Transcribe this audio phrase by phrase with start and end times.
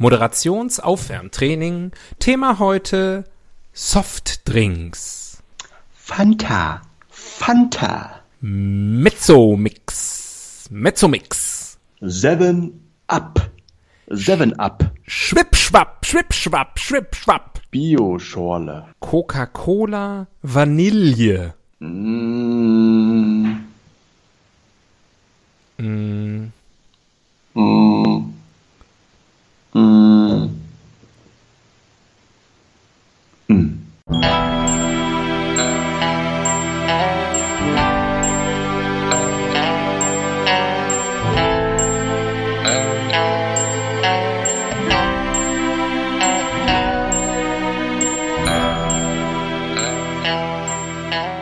[0.00, 1.92] Moderationsaufwärmtraining.
[2.18, 3.24] Thema heute
[3.74, 5.42] Softdrinks.
[5.92, 6.80] Fanta.
[7.10, 8.20] Fanta.
[8.40, 9.90] Mezzomix.
[10.70, 11.78] Mezzomix.
[12.00, 13.50] Seven Up.
[14.08, 14.90] Seven Up.
[15.06, 17.60] Schwippschwapp, schwippschwapp, schwippschwapp.
[17.70, 18.86] Bioschorle.
[19.00, 21.52] Coca-Cola Vanille.
[21.80, 23.56] Mm.
[25.78, 26.52] Mm,
[27.54, 28.29] Mm.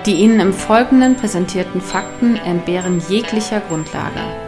[0.09, 4.48] Die Ihnen im Folgenden präsentierten Fakten entbehren jeglicher Grundlage.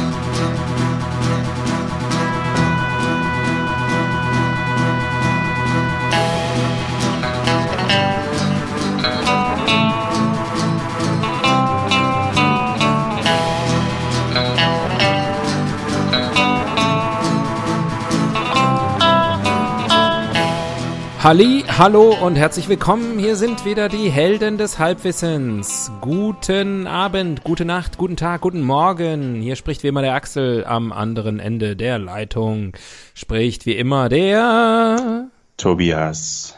[21.23, 23.19] Halli, hallo und herzlich willkommen.
[23.19, 25.91] Hier sind wieder die Helden des Halbwissens.
[26.01, 29.35] Guten Abend, gute Nacht, guten Tag, guten Morgen.
[29.39, 32.73] Hier spricht wie immer der Axel am anderen Ende der Leitung.
[33.13, 35.27] Spricht wie immer der.
[35.57, 36.55] Tobias.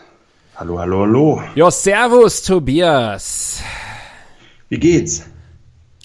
[0.55, 1.43] Hallo, hallo, hallo.
[1.55, 3.61] Jo, servus, Tobias.
[4.69, 5.25] Wie geht's?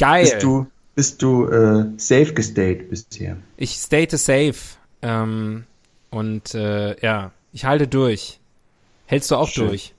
[0.00, 0.24] Geil.
[0.24, 3.36] Bist du, bist du äh, safe gestayed bisher?
[3.56, 4.56] Ich state safe.
[5.00, 5.62] Ähm,
[6.10, 8.38] und äh, ja, ich halte durch.
[9.08, 9.68] Hältst du auch Schön.
[9.68, 9.94] durch?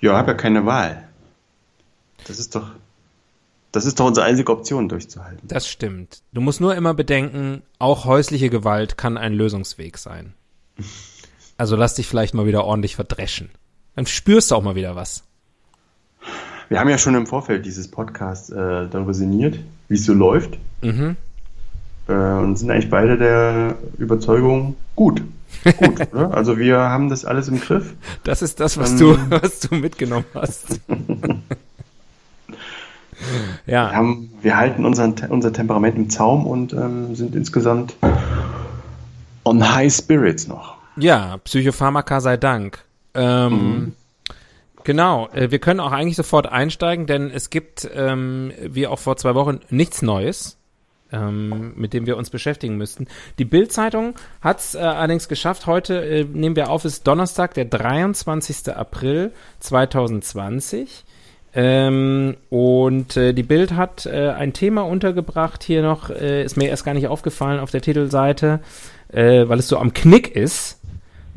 [0.00, 1.08] Ja, hab ja keine Wahl.
[2.26, 2.70] Das ist doch,
[3.72, 5.48] das ist doch unsere einzige Option, durchzuhalten.
[5.48, 6.22] Das stimmt.
[6.32, 10.34] Du musst nur immer bedenken, auch häusliche Gewalt kann ein Lösungsweg sein.
[11.56, 13.48] Also lass dich vielleicht mal wieder ordentlich verdreschen.
[13.94, 15.22] Dann spürst du auch mal wieder was.
[16.68, 20.58] Wir haben ja schon im Vorfeld dieses Podcasts äh, darüber sinniert, wie es so läuft.
[20.82, 21.14] Mhm.
[22.08, 25.22] Äh, und sind eigentlich beide der Überzeugung gut.
[25.78, 26.34] Gut, oder?
[26.34, 27.94] Also wir haben das alles im Griff.
[28.24, 28.98] Das ist das, was Ähm.
[28.98, 30.80] du, was du mitgenommen hast.
[33.66, 37.94] Wir, ja, haben, wir halten unseren, unser Temperament im Zaum und ähm, sind insgesamt
[39.44, 40.74] on high spirits noch.
[40.96, 42.84] ja, Psychopharmaka sei Dank.
[43.14, 43.92] Ähm,
[44.82, 49.16] Genau, äh, wir können auch eigentlich sofort einsteigen, denn es gibt, ähm, wie auch vor
[49.16, 50.58] zwei Wochen, nichts Neues,
[51.14, 53.06] ähm, mit dem wir uns beschäftigen müssten.
[53.38, 55.66] Die Bild-Zeitung hat es äh, allerdings geschafft.
[55.66, 58.74] Heute äh, nehmen wir auf, ist Donnerstag, der 23.
[58.74, 61.04] April 2020.
[61.56, 66.68] Ähm, und äh, die Bild hat äh, ein Thema untergebracht hier noch, äh, ist mir
[66.68, 68.58] erst gar nicht aufgefallen auf der Titelseite,
[69.12, 70.80] äh, weil es so am Knick ist,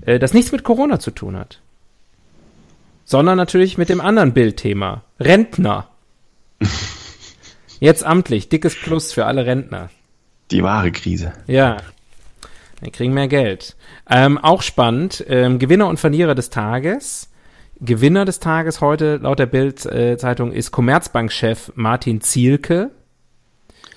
[0.02, 1.60] äh, das nichts mit Corona zu tun hat.
[3.06, 5.04] Sondern natürlich mit dem anderen Bildthema.
[5.20, 5.88] Rentner.
[7.80, 9.90] Jetzt amtlich, dickes Plus für alle Rentner.
[10.52, 11.34] Die wahre Krise.
[11.46, 11.78] Ja.
[12.82, 13.76] Wir kriegen mehr Geld.
[14.10, 17.30] Ähm, auch spannend, ähm, Gewinner und Verlierer des Tages.
[17.80, 22.92] Gewinner des Tages heute laut der Bild-Zeitung ist Commerzbank-Chef Martin Zielke.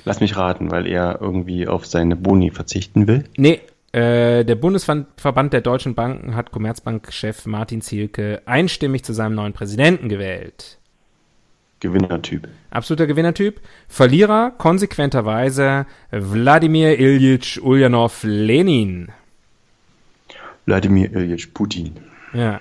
[0.04, 3.24] Lass mich raten, weil er irgendwie auf seine Boni verzichten will.
[3.36, 3.60] Nee,
[3.92, 10.08] äh, der Bundesverband der deutschen Banken hat Commerzbank-Chef Martin Zielke einstimmig zu seinem neuen Präsidenten
[10.08, 10.79] gewählt.
[11.80, 12.48] Gewinnertyp.
[12.70, 13.60] Absoluter Gewinnertyp.
[13.88, 19.08] Verlierer konsequenterweise Wladimir Ilyich Ulyanov Lenin.
[20.66, 21.96] Wladimir Ilyich Putin.
[22.32, 22.60] Ja.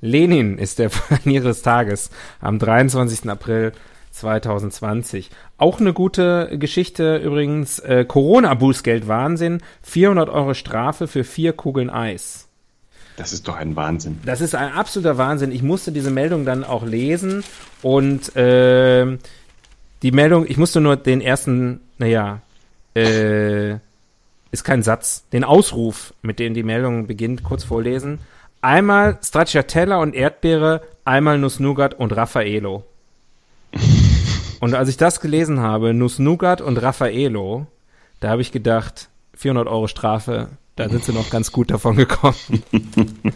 [0.00, 3.28] Lenin ist der Verlierer des Tages am 23.
[3.28, 3.72] April
[4.10, 5.30] 2020.
[5.58, 7.78] Auch eine gute Geschichte übrigens.
[7.78, 9.60] Äh, Corona-Bußgeld Wahnsinn.
[9.82, 12.45] 400 Euro Strafe für vier Kugeln Eis.
[13.16, 14.20] Das ist doch ein Wahnsinn.
[14.24, 15.50] Das ist ein absoluter Wahnsinn.
[15.50, 17.44] Ich musste diese Meldung dann auch lesen
[17.82, 19.18] und ähm,
[20.02, 22.40] die Meldung, ich musste nur den ersten, naja,
[22.94, 23.76] äh,
[24.50, 28.20] ist kein Satz, den Ausruf, mit dem die Meldung beginnt, kurz vorlesen.
[28.60, 32.84] Einmal Stracciatella und Erdbeere, einmal Nuss-Nougat und Raffaello.
[34.58, 37.66] Und als ich das gelesen habe, Nuss-Nougat und Raffaello,
[38.20, 42.36] da habe ich gedacht, 400 Euro Strafe, da sind sie noch ganz gut davon gekommen.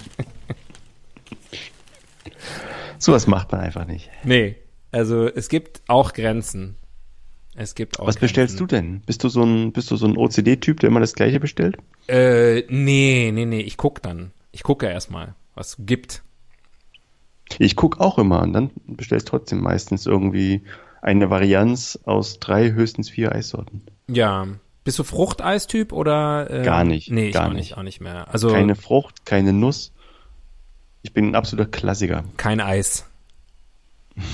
[2.98, 4.10] Sowas macht man einfach nicht.
[4.24, 4.56] Nee,
[4.92, 6.76] also es gibt auch Grenzen.
[7.56, 9.00] Es gibt auch Was bestellst du denn?
[9.00, 11.76] Bist du so ein, bist du so ein OCD-Typ, der immer das Gleiche bestellt?
[12.08, 14.32] Äh, nee, nee, nee, ich guck dann.
[14.52, 16.22] Ich gucke erstmal, was gibt.
[17.58, 20.62] Ich guck auch immer und dann bestellst trotzdem meistens irgendwie
[21.02, 23.82] eine Varianz aus drei, höchstens vier Eissorten.
[24.08, 24.46] Ja.
[24.84, 26.48] Bist du Fruchteistyp oder?
[26.50, 27.10] Äh, gar nicht.
[27.10, 28.32] Nee, gar nicht, auch nicht mehr.
[28.32, 29.92] Also keine Frucht, keine Nuss.
[31.02, 32.24] Ich bin ein absoluter Klassiker.
[32.36, 33.04] Kein Eis.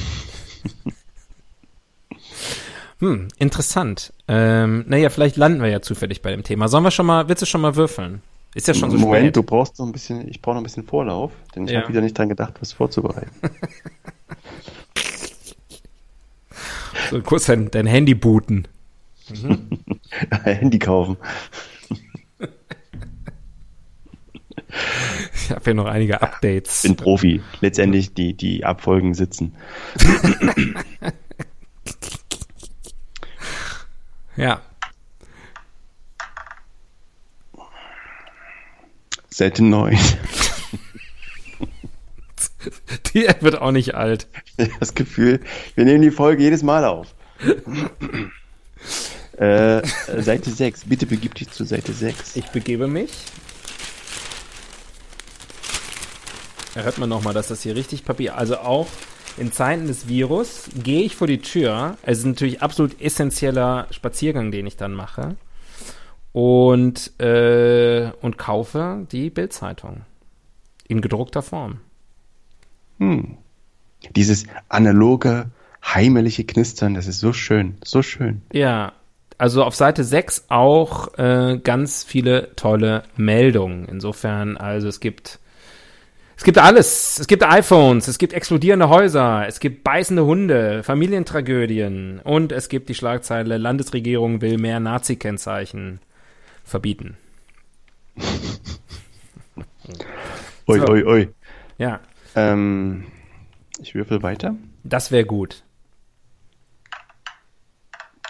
[3.00, 4.12] hm, interessant.
[4.28, 6.68] Ähm, naja, vielleicht landen wir ja zufällig bei dem Thema.
[6.68, 8.22] Sollen wir schon mal, willst du schon mal würfeln?
[8.54, 9.36] Ist ja schon so Moment, spät.
[9.36, 11.80] du brauchst noch ein bisschen, ich brauche noch ein bisschen Vorlauf, denn ich Ja.
[11.80, 13.30] habe wieder nicht dran gedacht, was vorzubereiten.
[17.10, 18.66] So, kurz dein, dein Handy booten.
[20.44, 21.16] Handy kaufen.
[25.34, 26.82] Ich habe hier noch einige Updates.
[26.82, 27.42] Bin Profi.
[27.60, 29.54] Letztendlich die, die Abfolgen sitzen.
[34.36, 34.60] Ja.
[39.30, 39.98] Seite 9.
[43.14, 44.28] Die App wird auch nicht alt.
[44.80, 45.40] Das Gefühl,
[45.74, 47.14] wir nehmen die Folge jedes Mal auf.
[49.36, 49.82] äh,
[50.22, 50.84] Seite 6.
[50.86, 52.36] Bitte begib dich zu Seite 6.
[52.36, 53.10] Ich begebe mich.
[56.74, 58.36] Da hört man nochmal, dass das hier richtig Papier.
[58.36, 58.86] Also auch
[59.38, 61.96] in Zeiten des Virus gehe ich vor die Tür.
[62.02, 65.36] Es ist natürlich absolut essentieller Spaziergang, den ich dann mache.
[66.32, 70.02] Und, äh, und kaufe die Bildzeitung.
[70.88, 71.78] In gedruckter Form.
[72.98, 73.38] Hm.
[74.14, 75.50] Dieses analoge,
[75.82, 78.42] heimliche Knistern, das ist so schön, so schön.
[78.52, 78.92] Ja,
[79.38, 83.86] also auf Seite 6 auch äh, ganz viele tolle Meldungen.
[83.86, 85.38] Insofern, also es gibt
[86.36, 87.18] es gibt alles.
[87.18, 92.90] Es gibt iPhones, es gibt explodierende Häuser, es gibt beißende Hunde, Familientragödien und es gibt
[92.90, 96.00] die Schlagzeile Landesregierung will mehr Nazi-Kennzeichen
[96.62, 97.16] verbieten.
[100.68, 100.88] Ui, So.
[100.88, 101.28] ui, ui.
[101.78, 102.00] Ja,
[102.34, 103.04] Ähm,
[103.80, 104.54] ich würfel weiter.
[104.84, 105.62] das wäre gut.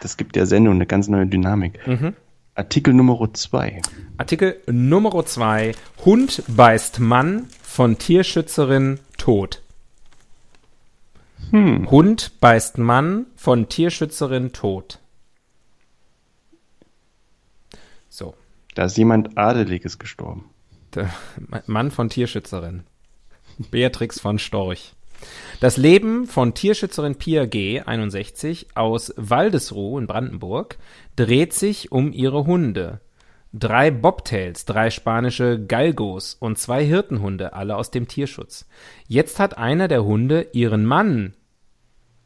[0.07, 1.85] Das gibt der Sendung eine ganz neue Dynamik.
[1.85, 2.15] Mhm.
[2.55, 3.83] Artikel Nummer 2.
[4.19, 5.73] Artikel Nummer 2.
[6.05, 9.63] Hund beißt Mann von Tierschützerin tot.
[11.51, 11.91] Hm.
[11.91, 15.01] Hund beißt Mann von Tierschützerin tot.
[18.09, 18.35] So,
[18.77, 20.51] Da ist jemand Adeliges gestorben.
[20.95, 21.11] der
[21.67, 22.85] Mann von Tierschützerin.
[23.73, 24.95] Beatrix von Storch.
[25.61, 30.79] Das Leben von Tierschützerin Pia G., 61, aus Waldesruh in Brandenburg,
[31.17, 33.01] dreht sich um ihre Hunde.
[33.53, 38.69] Drei Bobtails, drei spanische Galgos und zwei Hirtenhunde, alle aus dem Tierschutz.
[39.09, 41.35] Jetzt hat einer der Hunde ihren Mann,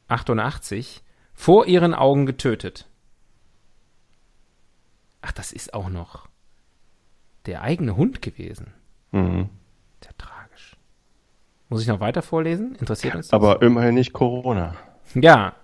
[0.09, 1.03] 88,
[1.33, 2.89] vor ihren Augen getötet.
[5.23, 6.29] Ach, das ist auch noch
[7.47, 8.73] der eigene Hund gewesen.
[9.13, 9.49] Mhm.
[11.71, 12.75] Muss ich noch weiter vorlesen?
[12.81, 13.33] Interessiert uns das?
[13.33, 14.75] Aber immerhin nicht Corona.
[15.15, 15.55] Ja.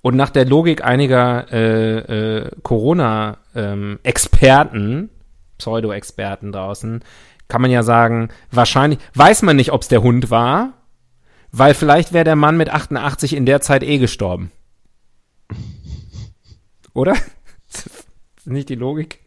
[0.00, 5.10] Und nach der Logik einiger äh, äh, Corona-Experten,
[5.58, 7.02] Pseudo-Experten draußen,
[7.48, 10.74] kann man ja sagen, wahrscheinlich, weiß man nicht, ob es der Hund war,
[11.50, 14.52] weil vielleicht wäre der Mann mit 88 in der Zeit eh gestorben.
[16.94, 17.16] Oder?
[18.44, 19.18] nicht die Logik?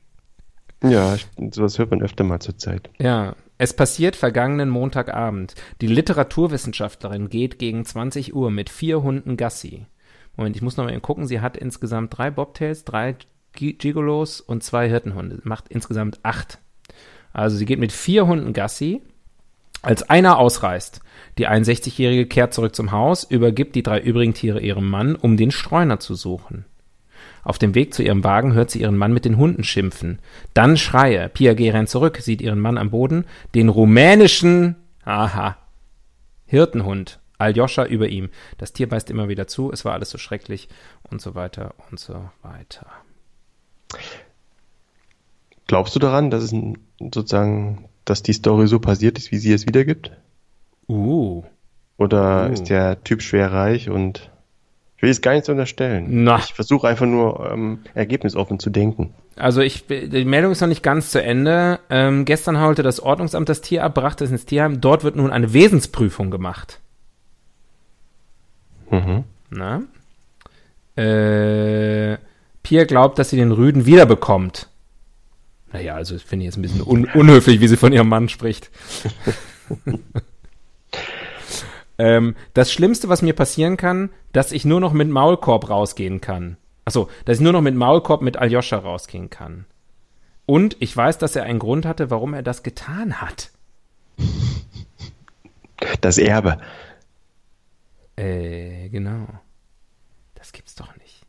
[0.83, 1.17] Ja,
[1.51, 2.89] sowas hört man öfter mal zur Zeit.
[2.97, 5.53] Ja, es passiert vergangenen Montagabend.
[5.81, 9.85] Die Literaturwissenschaftlerin geht gegen 20 Uhr mit vier Hunden Gassi.
[10.35, 11.27] Moment, ich muss noch mal gucken.
[11.27, 13.15] Sie hat insgesamt drei Bobtails, drei
[13.53, 15.41] Gi- Gigolos und zwei Hirtenhunde.
[15.43, 16.57] Macht insgesamt acht.
[17.33, 19.03] Also sie geht mit vier Hunden Gassi.
[19.83, 20.99] Als einer ausreißt,
[21.37, 25.51] die 61-Jährige kehrt zurück zum Haus, übergibt die drei übrigen Tiere ihrem Mann, um den
[25.51, 26.65] Streuner zu suchen.
[27.43, 30.19] Auf dem Weg zu ihrem Wagen hört sie ihren Mann mit den Hunden schimpfen.
[30.53, 31.29] Dann Schreie.
[31.29, 31.69] Pia G.
[31.71, 35.57] rennt zurück, sieht ihren Mann am Boden, den rumänischen, aha,
[36.45, 38.29] Hirtenhund, Aljoscha über ihm.
[38.57, 40.69] Das Tier beißt immer wieder zu, es war alles so schrecklich
[41.09, 42.87] und so weiter und so weiter.
[45.67, 46.53] Glaubst du daran, dass es
[46.99, 50.11] sozusagen, dass die Story so passiert ist, wie sie es wiedergibt?
[50.89, 51.43] Uh,
[51.97, 52.53] Oder Oh.
[52.53, 54.30] ist der Typ schwer reich und
[55.01, 56.05] ich will es gar nichts unterstellen.
[56.23, 56.37] Na.
[56.37, 59.15] Ich versuche einfach nur ähm, ergebnisoffen zu denken.
[59.35, 61.79] Also ich, die Meldung ist noch nicht ganz zu Ende.
[61.89, 64.79] Ähm, gestern holte das Ordnungsamt das Tier ab, brachte es ins Tierheim.
[64.79, 66.79] Dort wird nun eine Wesensprüfung gemacht.
[68.91, 69.23] Mhm.
[69.49, 69.81] Na?
[70.95, 72.19] Äh,
[72.61, 74.69] Pia glaubt, dass sie den Rüden wiederbekommt.
[75.73, 78.29] Naja, also das finde ich jetzt ein bisschen un unhöflich, wie sie von ihrem Mann
[78.29, 78.69] spricht.
[82.01, 86.57] ähm, das Schlimmste, was mir passieren kann, dass ich nur noch mit Maulkorb rausgehen kann.
[86.83, 89.65] Achso, dass ich nur noch mit Maulkorb mit Aljoscha rausgehen kann.
[90.47, 93.51] Und ich weiß, dass er einen Grund hatte, warum er das getan hat.
[96.01, 96.57] Das Erbe.
[98.15, 99.27] Äh, genau.
[100.33, 101.21] Das gibt's doch nicht.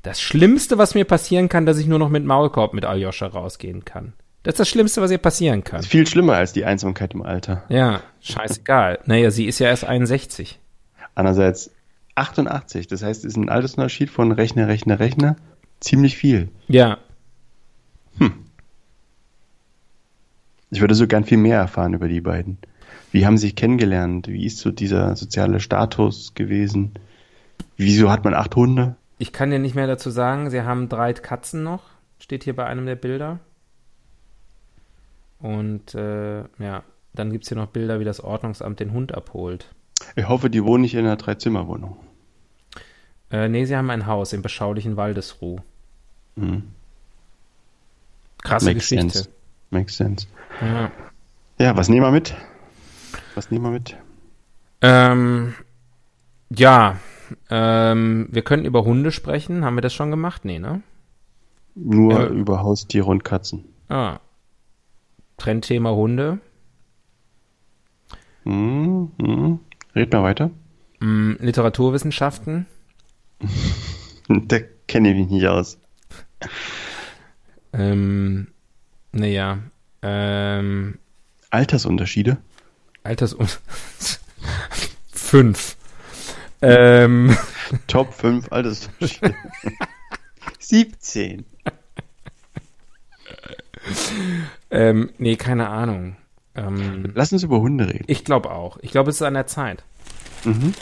[0.00, 3.84] Das Schlimmste, was mir passieren kann, dass ich nur noch mit Maulkorb mit Aljoscha rausgehen
[3.84, 4.14] kann.
[4.44, 5.80] Das ist das Schlimmste, was ihr passieren kann.
[5.80, 7.64] Ist viel schlimmer als die Einsamkeit im Alter.
[7.70, 9.00] Ja, scheißegal.
[9.06, 10.60] Naja, sie ist ja erst 61.
[11.14, 11.70] Andererseits
[12.14, 15.36] 88, das heißt, es ist ein Altersunterschied von Rechner, Rechner, Rechner
[15.80, 16.50] ziemlich viel.
[16.68, 16.98] Ja.
[20.70, 22.58] Ich würde so gern viel mehr erfahren über die beiden.
[23.12, 24.28] Wie haben sie sich kennengelernt?
[24.28, 26.92] Wie ist so dieser soziale Status gewesen?
[27.78, 28.96] Wieso hat man acht Hunde?
[29.16, 30.50] Ich kann dir nicht mehr dazu sagen.
[30.50, 31.84] Sie haben drei Katzen noch.
[32.18, 33.38] Steht hier bei einem der Bilder.
[35.40, 39.74] Und äh, ja, dann gibt's hier noch Bilder, wie das Ordnungsamt den Hund abholt.
[40.16, 41.96] Ich hoffe, die wohnen nicht in einer Dreizimmerwohnung.
[43.30, 45.58] Äh, nee, sie haben ein Haus im beschaulichen Waldesruh.
[46.36, 46.64] Mhm.
[48.42, 49.10] Krasse Makes Geschichte.
[49.10, 49.28] sense.
[49.70, 50.26] Makes sense.
[50.60, 50.90] Ja.
[51.58, 52.34] Ja, was nehmen wir mit?
[53.34, 53.96] Was nehmen wir mit?
[54.82, 55.54] Ähm,
[56.50, 56.96] ja,
[57.48, 59.64] ähm, wir können über Hunde sprechen.
[59.64, 60.44] Haben wir das schon gemacht?
[60.44, 60.82] Nee, ne?
[61.74, 62.26] Nur Ja.
[62.26, 63.64] über Haustiere und Katzen.
[63.88, 64.18] Ah.
[65.36, 66.40] Trendthema Hunde.
[68.44, 69.12] Mhm.
[69.18, 69.60] Mhm.
[69.94, 70.50] Red mal weiter.
[71.00, 72.66] Mm, Literaturwissenschaften.
[74.26, 75.78] Da kenne ich mich nicht aus.
[77.74, 78.48] Ähm,
[79.12, 79.58] naja.
[80.00, 80.98] Ähm,
[81.50, 82.38] Altersunterschiede?
[83.02, 83.36] Alters...
[85.12, 85.76] Fünf.
[86.62, 87.36] Ähm,
[87.86, 89.34] Top 5 Altersunterschiede.
[90.58, 91.44] 17.
[94.70, 96.16] ähm, nee, keine Ahnung.
[96.54, 98.04] Ähm, Lass uns über Hunde reden.
[98.06, 98.78] ich glaube auch.
[98.82, 99.82] Ich glaube, es ist an der Zeit.
[100.44, 100.72] Mhm.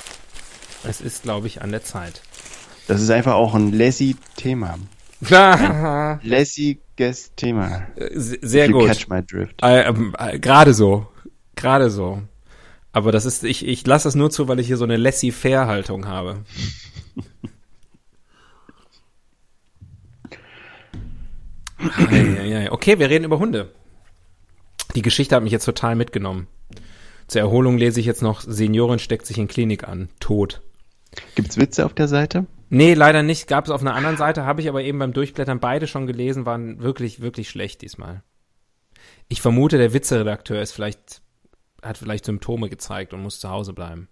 [0.85, 2.23] Es ist, glaube ich, an der Zeit.
[2.89, 4.79] Das ist einfach auch ein Lassie-Thema.
[5.31, 7.87] Ah, Lässiges Thema.
[8.15, 8.89] Sehr gut.
[8.89, 9.63] catch my drift.
[9.63, 11.07] Äh, ähm, äh, Gerade so.
[11.55, 12.23] Gerade so.
[12.93, 16.07] Aber das ist, ich, ich lasse das nur zu, weil ich hier so eine laissez-faire-Haltung
[16.07, 16.45] habe.
[22.71, 23.71] okay, wir reden über Hunde.
[24.95, 26.47] Die Geschichte hat mich jetzt total mitgenommen.
[27.29, 30.09] Zur Erholung lese ich jetzt noch, Seniorin steckt sich in Klinik an.
[30.21, 30.61] Tot.
[31.35, 32.47] Gibt's Witze auf der Seite?
[32.69, 33.49] Nee, leider nicht.
[33.49, 36.47] Gab es auf einer anderen Seite, habe ich aber eben beim Durchblättern beide schon gelesen,
[36.47, 38.23] waren wirklich, wirklich schlecht diesmal.
[39.29, 41.23] Ich vermute, der Witzeredakteur ist vielleicht,
[41.83, 44.09] hat vielleicht Symptome gezeigt und muss zu Hause bleiben.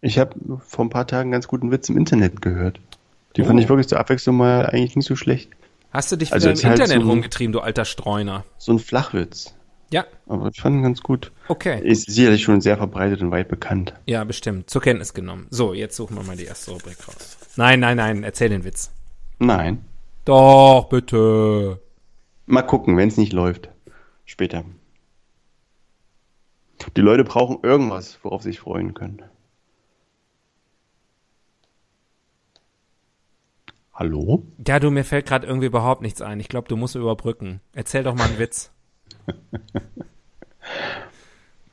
[0.00, 0.34] Ich habe
[0.66, 2.80] vor ein paar Tagen ganz guten Witz im Internet gehört.
[3.36, 3.44] Die Oh.
[3.44, 5.50] fand ich wirklich zur Abwechslung mal eigentlich nicht so schlecht.
[5.92, 8.44] Hast du dich Also wieder im halt Internet so ein- rumgetrieben, du alter Streuner?
[8.58, 9.54] So ein Flachwitz.
[9.92, 11.32] Ja, Aber ich fand ihn ganz gut.
[11.48, 11.80] okay.
[11.84, 13.92] Ist sicherlich schon sehr verbreitet und weit bekannt.
[14.06, 14.70] Ja, bestimmt.
[14.70, 15.48] Zur Kenntnis genommen.
[15.50, 17.36] So, jetzt suchen wir mal die erste Rubrik raus.
[17.56, 18.92] Nein, nein, nein, erzähl den Witz.
[19.40, 19.84] Nein.
[20.26, 21.80] Doch, bitte.
[22.46, 23.68] Mal gucken, wenn es nicht läuft.
[24.26, 24.64] Später.
[26.96, 29.22] Die Leute brauchen irgendwas, worauf sie sich freuen können.
[34.00, 34.46] Hallo?
[34.66, 36.40] Ja, du, mir fällt gerade irgendwie überhaupt nichts ein.
[36.40, 37.60] Ich glaube, du musst überbrücken.
[37.74, 38.70] Erzähl doch mal einen Witz.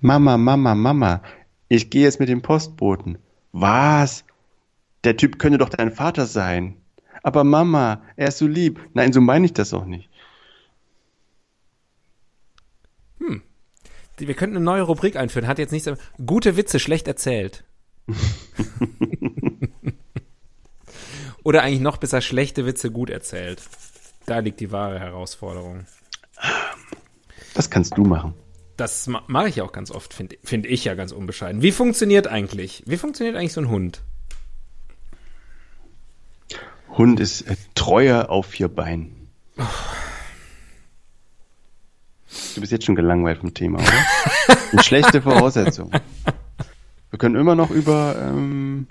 [0.02, 1.22] Mama, Mama, Mama,
[1.70, 3.18] ich gehe jetzt mit dem Postboten.
[3.54, 4.26] Was?
[5.06, 6.76] Der Typ könnte doch dein Vater sein.
[7.24, 8.82] Aber Mama, er ist so lieb.
[8.94, 10.10] Nein, so meine ich das auch nicht.
[14.18, 15.48] Wir könnten eine neue Rubrik einführen.
[15.48, 15.90] Hat jetzt nichts.
[16.26, 17.64] Gute Witze schlecht erzählt.
[21.48, 23.62] Oder eigentlich noch besser schlechte Witze gut erzählt.
[24.26, 25.86] Da liegt die wahre Herausforderung.
[27.54, 28.34] Das kannst du machen.
[28.76, 31.62] Das ma mache ich auch ganz oft, finde find ich ja ganz unbescheiden.
[31.62, 32.84] Wie funktioniert eigentlich?
[32.86, 34.02] Wie funktioniert eigentlich so ein Hund?
[36.90, 39.30] Hund ist äh, treuer auf vier Beinen.
[42.56, 44.58] Du bist jetzt schon gelangweilt vom Thema, oder?
[44.74, 45.92] Eine schlechte Voraussetzung.
[47.10, 48.88] Wir können immer noch über ähm,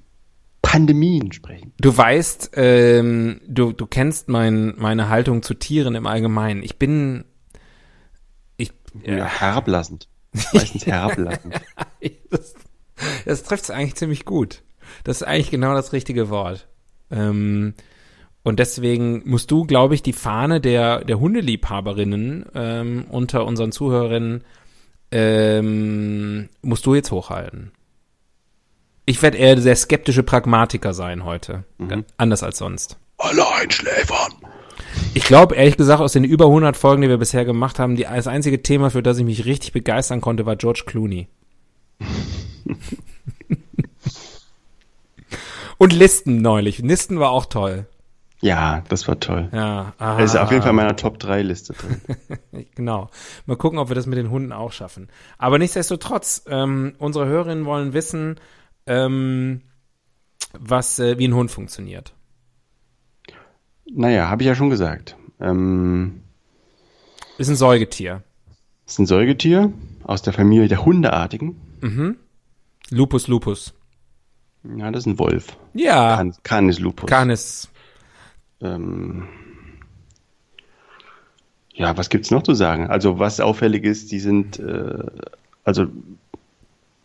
[0.77, 1.73] Pandemien sprechen.
[1.79, 6.63] Du weißt, ähm, du, du kennst mein, meine Haltung zu Tieren im Allgemeinen.
[6.63, 7.25] Ich bin.
[8.59, 9.25] Ich, Ja.
[9.25, 10.09] Herablassend.
[10.53, 11.55] Meistens herablassend.
[12.31, 12.55] das,
[13.25, 14.65] das trifft es eigentlich ziemlich gut.
[15.03, 16.69] Das ist eigentlich genau das richtige Wort.
[17.11, 17.73] Ähm,
[18.43, 24.45] und deswegen musst du, glaube ich, die Fahne der, der Hundeliebhaberinnen ähm, unter unseren Zuhörerinnen
[25.11, 27.73] ähm, musst du jetzt hochhalten.
[29.07, 31.65] Ich werde eher der skeptische Pragmatiker sein heute.
[32.17, 32.99] Anders als sonst.
[33.19, 34.33] Alle einschläfern.
[35.15, 38.03] Ich glaube, ehrlich gesagt, aus den über 100 Folgen, die wir bisher gemacht haben, die,
[38.03, 41.29] das einzige Thema, für das ich mich richtig begeistern konnte, war George Clooney.
[45.79, 46.79] Und Listen neulich.
[46.79, 47.87] Listen war auch toll.
[48.41, 49.49] Ja, das war toll.
[49.53, 52.01] Ja, Er ist auf jeden Fall in meiner Top 3 Liste drin.
[52.75, 53.09] Genau.
[53.47, 55.09] Mal gucken, ob wir das mit den Hunden auch schaffen.
[55.39, 58.37] Aber nichtsdestotrotz, ähm, unsere Hörerinnen wollen wissen,
[58.87, 59.63] ähm,
[60.59, 62.13] was äh, wie ein Hund funktioniert.
[63.91, 65.17] Naja, habe ich ja schon gesagt.
[65.41, 66.23] Ähm,
[67.39, 68.23] Ist ein Säugetier.
[68.87, 69.73] ist ein Säugetier
[70.05, 71.57] aus der Familie der Hundeartigen.
[71.81, 72.17] Mhm.
[72.91, 73.75] Lupus lupus.
[74.77, 75.57] Ja, das ist ein Wolf.
[75.75, 77.09] Ja, Can, Canis lupus.
[77.09, 77.69] Canis.
[78.61, 79.29] Ähm,
[81.75, 82.89] ja, was gibt's noch zu sagen?
[82.89, 85.05] Also was auffällig ist, die sind, äh,
[85.63, 85.87] also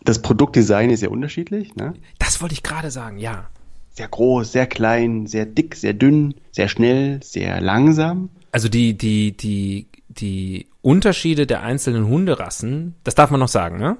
[0.03, 1.75] das Produktdesign ist sehr unterschiedlich.
[1.75, 1.93] Ne?
[2.20, 3.50] Das wollte ich gerade sagen, ja.
[3.93, 8.29] Sehr groß, sehr klein, sehr dick, sehr dünn, sehr schnell, sehr langsam.
[8.51, 13.98] Also die, die, die, die Unterschiede der einzelnen Hunderassen, das darf man noch sagen, ne?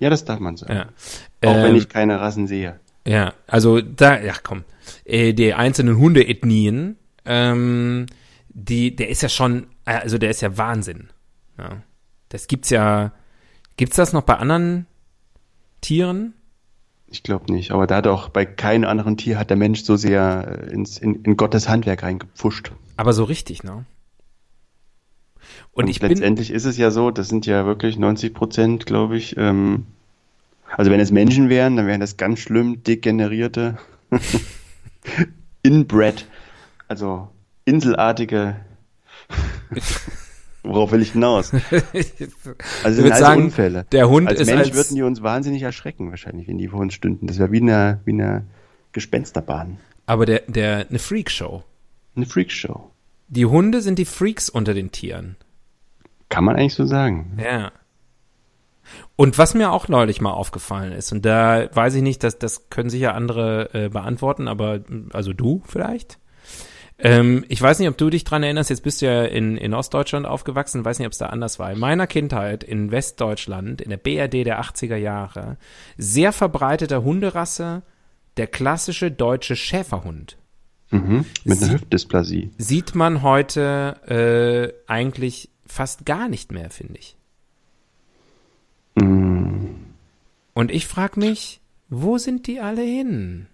[0.00, 0.72] Ja, das darf man sagen.
[0.72, 0.86] Ja.
[1.48, 2.80] Auch wenn Ähm, ich keine Rassen sehe.
[3.06, 4.64] Ja, also da, ja komm,
[5.04, 6.96] äh, die einzelnen Hundeethnien,
[7.26, 8.06] ähm,
[8.48, 11.10] die, der ist ja schon, äh, also der ist ja Wahnsinn.
[11.58, 11.82] Ja.
[12.30, 13.12] Das gibt's ja,
[13.76, 14.86] gibt's das noch bei anderen
[15.80, 16.34] Tieren?
[17.06, 17.72] Ich glaube nicht.
[17.72, 20.98] Aber da hat auch bei keinem anderen Tier hat der Mensch so sehr äh, ins,
[20.98, 22.72] in, in Gottes Handwerk reingepfuscht.
[22.96, 23.84] Aber so richtig, ne?
[25.72, 28.86] Und, Und, ich bin, letztendlich ist es ja so, das sind ja wirklich 90 Prozent,
[28.86, 29.36] glaube ich.
[29.36, 29.86] Ähm,
[30.76, 33.78] also wenn es Menschen wären, dann wären das ganz schlimm degenerierte,
[35.62, 36.26] inbred,
[36.86, 37.28] also
[37.64, 38.56] inselartige.
[40.62, 41.52] Worauf will ich hinaus?
[42.84, 43.86] Also sind also sagen, Unfälle.
[43.92, 46.80] der Hund als ist Mensch als- würden die uns wahnsinnig erschrecken wahrscheinlich, wenn die vor
[46.80, 47.26] uns stünden.
[47.26, 48.44] Das wäre wie eine, wie eine
[48.92, 49.78] Gespensterbahn.
[50.06, 51.64] aber der, der, eine Freakshow.
[52.16, 52.90] Eine Freakshow.
[53.28, 55.36] Die Hunde sind die Freaks unter den Tieren.
[56.28, 57.38] Kann man eigentlich so sagen.
[57.42, 57.72] Ja.
[59.16, 62.68] Und was mir auch neulich mal aufgefallen ist, und da weiß ich nicht, dass das
[62.70, 64.80] können sicher andere äh, beantworten, aber
[65.12, 66.18] also du vielleicht.
[67.02, 69.74] Ähm, ich weiß nicht, ob du dich dran erinnerst, jetzt bist du ja in, in
[69.74, 71.70] Ostdeutschland aufgewachsen, weiß nicht, ob es da anders war.
[71.72, 75.56] In meiner Kindheit in Westdeutschland, in der BRD der 80er Jahre,
[75.96, 77.82] sehr verbreiteter Hunderasse,
[78.36, 80.36] der klassische deutsche Schäferhund.
[80.90, 81.24] Mhm.
[81.44, 82.50] Mit Sie- einer Hüftdysplasie.
[82.58, 87.16] Sieht man heute äh, eigentlich fast gar nicht mehr, finde ich.
[88.96, 89.66] Mm.
[90.52, 93.46] Und ich frage mich, wo sind die alle hin?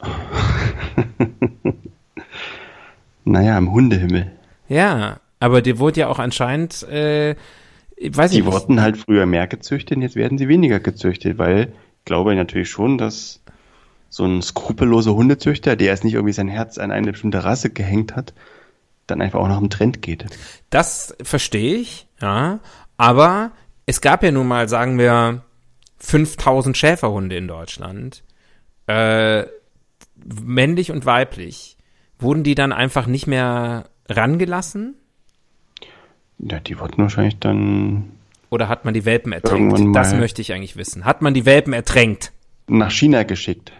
[3.26, 4.30] Naja, im Hundehimmel.
[4.68, 7.32] Ja, aber dir wurde ja auch anscheinend, äh,
[7.96, 11.72] ich weiß Die nicht, wurden halt früher mehr gezüchtet, jetzt werden sie weniger gezüchtet, weil
[11.98, 13.42] ich glaube natürlich schon, dass
[14.08, 18.14] so ein skrupelloser Hundezüchter, der jetzt nicht irgendwie sein Herz an eine bestimmte Rasse gehängt
[18.14, 18.32] hat,
[19.08, 20.26] dann einfach auch nach dem Trend geht.
[20.70, 22.60] das verstehe ich, ja,
[22.96, 23.50] aber
[23.86, 25.42] es gab ja nun mal, sagen wir,
[25.98, 28.22] 5000 Schäferhunde in Deutschland,
[28.86, 29.44] äh,
[30.24, 31.75] männlich und weiblich.
[32.18, 34.94] Wurden die dann einfach nicht mehr rangelassen?
[36.38, 38.12] Ja, die wurden wahrscheinlich dann
[38.50, 39.78] Oder hat man die Welpen ertränkt?
[39.94, 41.04] Das möchte ich eigentlich wissen.
[41.04, 42.32] Hat man die Welpen ertränkt?
[42.68, 43.72] nach China geschickt.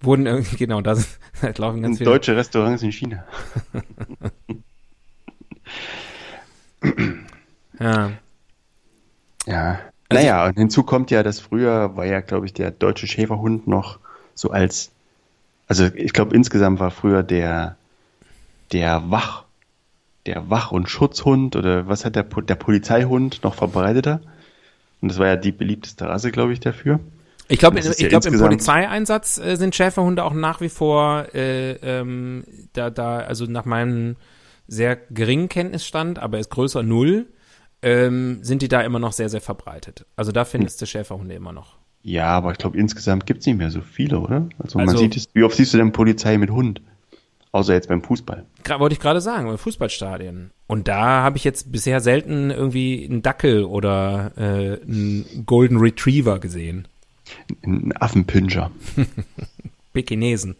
[0.00, 0.96] Wurden irgendwie, genau, da
[1.56, 2.10] laufen ganz viele.
[2.10, 3.24] deutsche Restaurants in China.
[7.78, 8.12] Ja.
[9.46, 9.80] Ja.
[10.08, 13.66] Also naja, und hinzu kommt ja, dass früher war ja, glaube ich, der deutsche Schäferhund
[13.66, 13.98] noch
[14.34, 14.90] so als,
[15.70, 17.76] also ich glaube insgesamt war früher der,
[18.72, 19.44] der Wach,
[20.26, 24.20] der Wach- und Schutzhund oder was hat der, der Polizeihund noch verbreiteter?
[25.00, 26.98] Und das war ja die beliebteste Rasse, glaube ich, dafür.
[27.46, 32.42] Ich glaube, ja glaube, im Polizeieinsatz äh, sind Schäferhunde auch nach wie vor, äh, ähm,
[32.72, 34.16] da, da, also nach meinem
[34.66, 37.26] sehr geringen Kenntnisstand, aber ist größer null,
[37.82, 40.04] ähm, sind die da immer noch sehr, sehr verbreitet.
[40.16, 41.79] Also da findest du Schäferhunde immer noch.
[42.02, 44.48] Ja, aber ich glaube, insgesamt gibt's nicht mehr so viele, oder?
[44.58, 46.80] Also, man Also- sieht es, wie oft siehst du denn Polizei mit Hund?
[47.52, 48.46] Außer jetzt beim Fußball.
[48.78, 50.52] Wollte ich gerade sagen, bei Fußballstadien.
[50.68, 56.38] Und da habe ich jetzt bisher selten irgendwie einen Dackel oder äh, einen Golden Retriever
[56.38, 56.86] gesehen.
[57.64, 58.70] Ein Affenpinscher.
[59.92, 60.54] Pekinesen.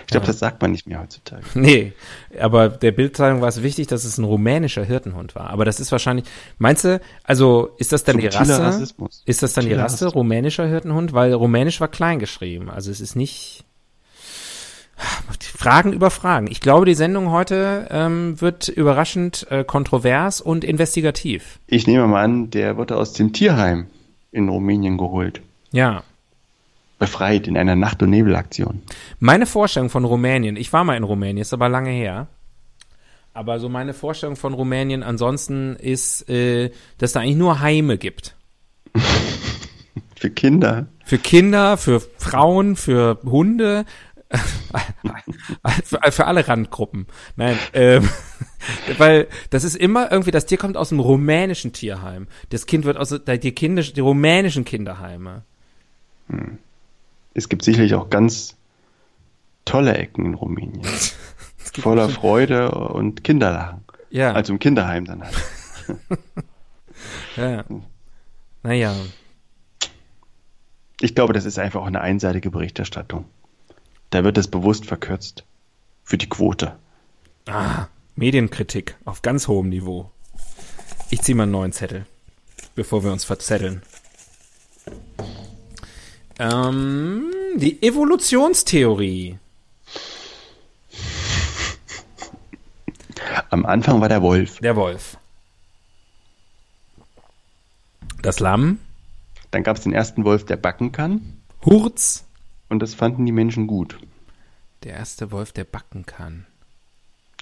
[0.00, 1.42] Ich glaube, das sagt man nicht mehr heutzutage.
[1.54, 1.92] Nee,
[2.40, 5.50] aber der Bildzeitung war es wichtig, dass es ein rumänischer Hirtenhund war.
[5.50, 6.26] Aber das ist wahrscheinlich,
[6.58, 8.58] meinst du, also ist das dann die Rasse?
[8.62, 9.22] Rassismus.
[9.26, 10.14] Ist das dann die Rasse, Rassismus.
[10.14, 11.12] rumänischer Hirtenhund?
[11.12, 12.70] Weil rumänisch war klein geschrieben.
[12.70, 13.64] Also es ist nicht.
[15.40, 16.46] Fragen über Fragen.
[16.48, 21.58] Ich glaube, die Sendung heute ähm, wird überraschend äh, kontrovers und investigativ.
[21.66, 23.86] Ich nehme mal an, der wurde aus dem Tierheim
[24.30, 25.40] in Rumänien geholt.
[25.72, 26.04] Ja.
[27.02, 28.80] Befreit in einer Nacht- und Nebelaktion.
[29.18, 32.28] Meine Vorstellung von Rumänien, ich war mal in Rumänien, ist aber lange her.
[33.34, 38.36] Aber so meine Vorstellung von Rumänien ansonsten ist, äh, dass da eigentlich nur Heime gibt.
[40.16, 40.86] Für Kinder.
[41.04, 43.84] Für Kinder, für Frauen, für Hunde,
[45.84, 47.08] für, für alle Randgruppen.
[47.34, 48.08] Nein, ähm,
[48.98, 52.28] weil das ist immer irgendwie, das Tier kommt aus dem rumänischen Tierheim.
[52.50, 55.42] Das Kind wird aus die, Kinder, die rumänischen Kinderheime.
[57.34, 58.56] Es gibt sicherlich auch ganz
[59.64, 60.82] tolle Ecken in Rumänien.
[61.74, 63.84] Voller Freude und Kinderlachen.
[64.10, 64.32] Ja.
[64.32, 65.34] Also im Kinderheim dann halt.
[67.36, 67.64] ja.
[68.62, 68.94] Naja.
[71.00, 73.24] Ich glaube, das ist einfach auch eine einseitige Berichterstattung.
[74.10, 75.44] Da wird es bewusst verkürzt.
[76.04, 76.76] Für die Quote.
[77.48, 80.10] Ah, Medienkritik auf ganz hohem Niveau.
[81.10, 82.06] Ich ziehe mal einen neuen Zettel,
[82.74, 83.82] bevor wir uns verzetteln.
[86.38, 89.38] Ähm, die Evolutionstheorie.
[93.50, 94.58] Am Anfang war der Wolf.
[94.60, 95.16] Der Wolf.
[98.22, 98.78] Das Lamm.
[99.50, 101.40] Dann gab es den ersten Wolf, der backen kann.
[101.64, 102.24] Hurz.
[102.68, 103.98] Und das fanden die Menschen gut.
[104.84, 106.46] Der erste Wolf, der backen kann.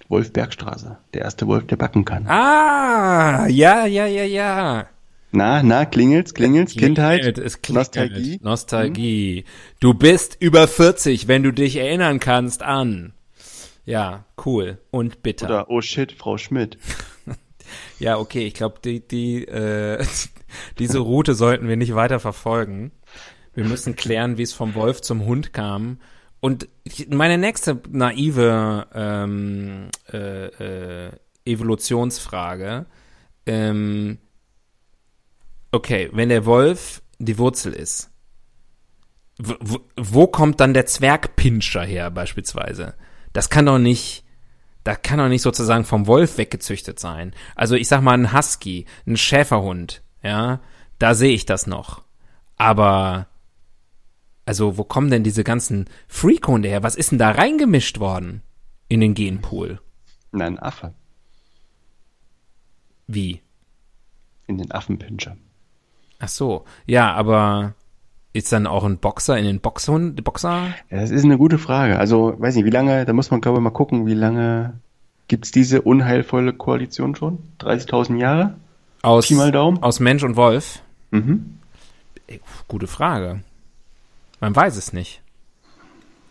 [0.08, 0.98] Wolf Bergstraße.
[1.14, 2.26] Der erste Wolf, der backen kann.
[2.26, 4.86] Ah, ja, ja, ja, ja.
[5.32, 7.94] Na, na, klingelt's, klingelt's, Kindheit, es klingelt.
[7.94, 8.40] Nostalgie.
[8.42, 9.44] Nostalgie.
[9.78, 13.12] Du bist über 40, wenn du dich erinnern kannst an.
[13.84, 15.46] Ja, cool und bitter.
[15.46, 16.78] Oder oh shit, Frau Schmidt.
[18.00, 20.04] Ja, okay, ich glaube, die, die, äh,
[20.78, 22.90] diese Route sollten wir nicht weiter verfolgen.
[23.54, 26.00] Wir müssen klären, wie es vom Wolf zum Hund kam.
[26.40, 26.68] Und
[27.08, 31.10] meine nächste naive ähm, äh, äh,
[31.44, 32.86] Evolutionsfrage.
[33.46, 34.18] Ähm,
[35.72, 38.10] okay, wenn der Wolf die Wurzel ist,
[39.38, 42.94] wo, wo kommt dann der Zwergpinscher her beispielsweise?
[43.32, 44.24] Das kann doch nicht,
[44.84, 47.32] das kann doch nicht sozusagen vom Wolf weggezüchtet sein.
[47.54, 50.60] Also ich sag mal ein Husky, ein Schäferhund, ja,
[50.98, 52.02] da sehe ich das noch.
[52.56, 53.30] Aber
[54.50, 56.82] also, wo kommen denn diese ganzen Freakhunde her?
[56.82, 58.42] Was ist denn da reingemischt worden
[58.88, 59.80] in den Genpool?
[60.32, 60.92] Nein, Affe.
[63.06, 63.42] Wie?
[64.48, 65.36] In den Affenpinscher.
[66.20, 67.74] Ach so, ja, aber
[68.32, 70.68] ist dann auch ein Boxer in den Boxhund, Boxer?
[70.90, 71.98] Ja, das ist eine gute Frage.
[71.98, 74.74] Also, weiß nicht, wie lange, da muss man, glaube ich, mal gucken, wie lange
[75.26, 77.38] gibt's diese unheilvolle Koalition schon?
[77.60, 78.54] 30.000 Jahre?
[79.02, 79.82] Aus, Pi mal Daumen?
[79.82, 80.82] aus Mensch und Wolf?
[81.10, 81.58] Mhm.
[82.68, 83.40] Gute Frage.
[84.40, 85.22] Man weiß es nicht.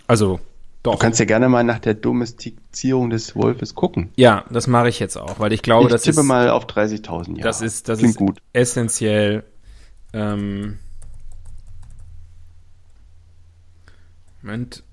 [0.07, 0.39] Also,
[0.83, 0.93] doch.
[0.93, 4.09] Du kannst ja gerne mal nach der Domestizierung des Wolfes gucken.
[4.15, 6.65] ja, das mache ich jetzt auch, weil ich glaube, ich das tippe ist, mal auf
[6.67, 7.41] 30.000 Jahre.
[7.41, 8.41] das ist, das Klingt ist gut.
[8.53, 9.43] essentiell.
[10.13, 10.79] Ähm,
[14.41, 14.83] Moment.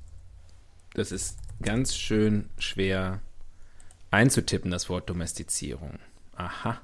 [0.94, 3.20] Das ist ganz schön schwer
[4.10, 5.98] einzutippen, das Wort Domestizierung.
[6.34, 6.80] Aha.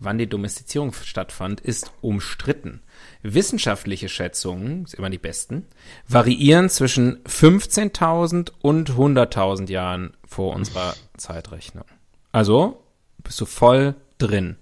[0.00, 2.82] Wann die Domestizierung stattfand, ist umstritten.
[3.22, 5.66] Wissenschaftliche Schätzungen, ist immer die besten,
[6.08, 11.84] variieren zwischen 15.000 und 100.000 Jahren vor unserer Zeitrechnung.
[12.32, 12.82] Also
[13.22, 14.56] bist du voll drin.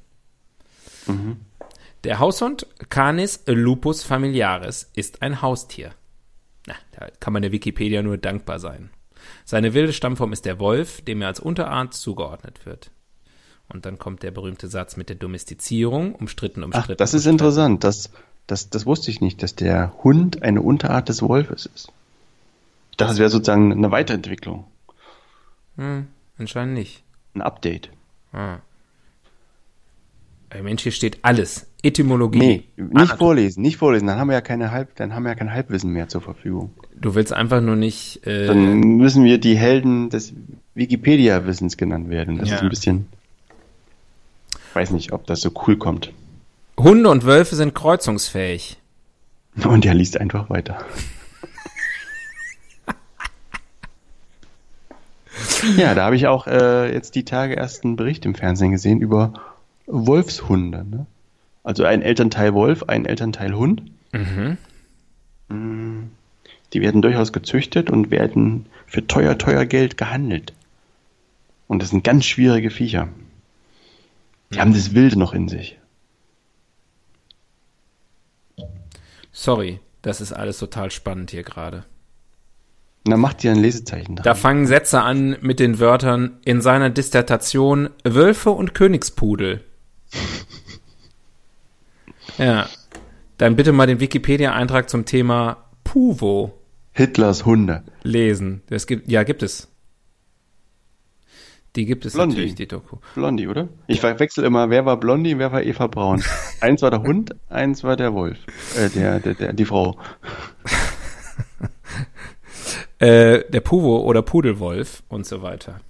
[2.04, 5.92] Der Haushund Canis lupus familiaris ist ein Haustier.
[6.66, 8.90] Na, da kann man der Wikipedia nur dankbar sein.
[9.44, 12.90] Seine wilde Stammform ist der Wolf, dem er als Unterart zugeordnet wird.
[13.68, 16.98] Und dann kommt der berühmte Satz mit der Domestizierung, umstritten, Ach, umstritten.
[16.98, 17.34] das ist umstritten.
[17.34, 17.84] interessant.
[17.84, 18.10] Das,
[18.48, 21.92] das, das wusste ich nicht, dass der Hund eine Unterart des Wolfes ist.
[22.90, 24.64] Ich dachte, es wäre sozusagen eine Weiterentwicklung,
[25.76, 27.02] Hm, anscheinend nicht.
[27.34, 27.90] ein Update.
[28.32, 28.58] Ah.
[30.62, 31.66] Mensch, hier steht alles.
[31.84, 32.38] Etymologie.
[32.38, 33.18] Nee, nicht Anatomie.
[33.18, 35.90] vorlesen, nicht vorlesen, dann haben wir ja keine Halb, dann haben wir ja kein Halbwissen
[35.92, 36.70] mehr zur Verfügung.
[37.00, 38.24] Du willst einfach nur nicht.
[38.26, 40.32] Äh, Dann müssen wir die Helden des
[40.74, 42.38] Wikipedia-Wissens genannt werden.
[42.38, 42.56] Das Ja.
[42.56, 43.06] ist ein bisschen,
[44.74, 46.12] weiß nicht, ob das so cool kommt.
[46.78, 48.78] Hunde und Wölfe sind kreuzungsfähig.
[49.64, 50.78] Und er liest einfach weiter.
[55.76, 59.00] ja, da habe ich auch äh, jetzt die Tage erst einen Bericht im Fernsehen gesehen
[59.00, 59.34] über
[59.86, 60.84] Wolfshunde.
[60.88, 61.06] Ne?
[61.64, 63.82] Also ein Elternteil Wolf, ein Elternteil Hund.
[64.12, 64.58] Mhm.
[65.48, 66.10] Mm,
[66.72, 70.52] Die werden durchaus gezüchtet und werden für teuer, teuer Geld gehandelt.
[71.68, 73.08] Und das sind ganz schwierige Viecher.
[74.52, 75.78] Die haben das Wilde noch in sich.
[79.32, 81.84] Sorry, das ist alles total spannend hier gerade.
[83.04, 84.36] Dann macht sie ein Lesezeichen Da dran.
[84.36, 89.64] fangen Sätze an mit den Wörtern in seiner Dissertation Wölfe und Königspudel.
[92.38, 92.66] Ja.
[93.38, 96.58] Dann bitte mal den Wikipedia-Eintrag zum Thema Puvo
[96.92, 97.82] Hitlers Hunde.
[98.02, 98.62] lesen.
[98.68, 99.68] Das gibt, ja, gibt es.
[101.74, 102.34] Die gibt es Blondie.
[102.34, 102.98] natürlich, die Doku.
[103.14, 103.68] Blondie, oder?
[103.86, 106.22] Ich verwechsel immer, wer war Blondie, wer war Eva Braun.
[106.60, 108.38] eins war der Hund, eins war der Wolf.
[108.76, 109.98] Äh, der, der, der, die Frau.
[112.98, 115.80] Äh, der Puvo oder Pudelwolf und so weiter.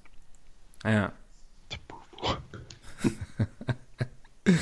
[0.82, 1.12] Ja.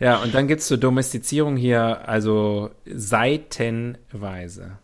[0.00, 4.78] Ja, und dann gibt's zur Domestizierung hier also seitenweise.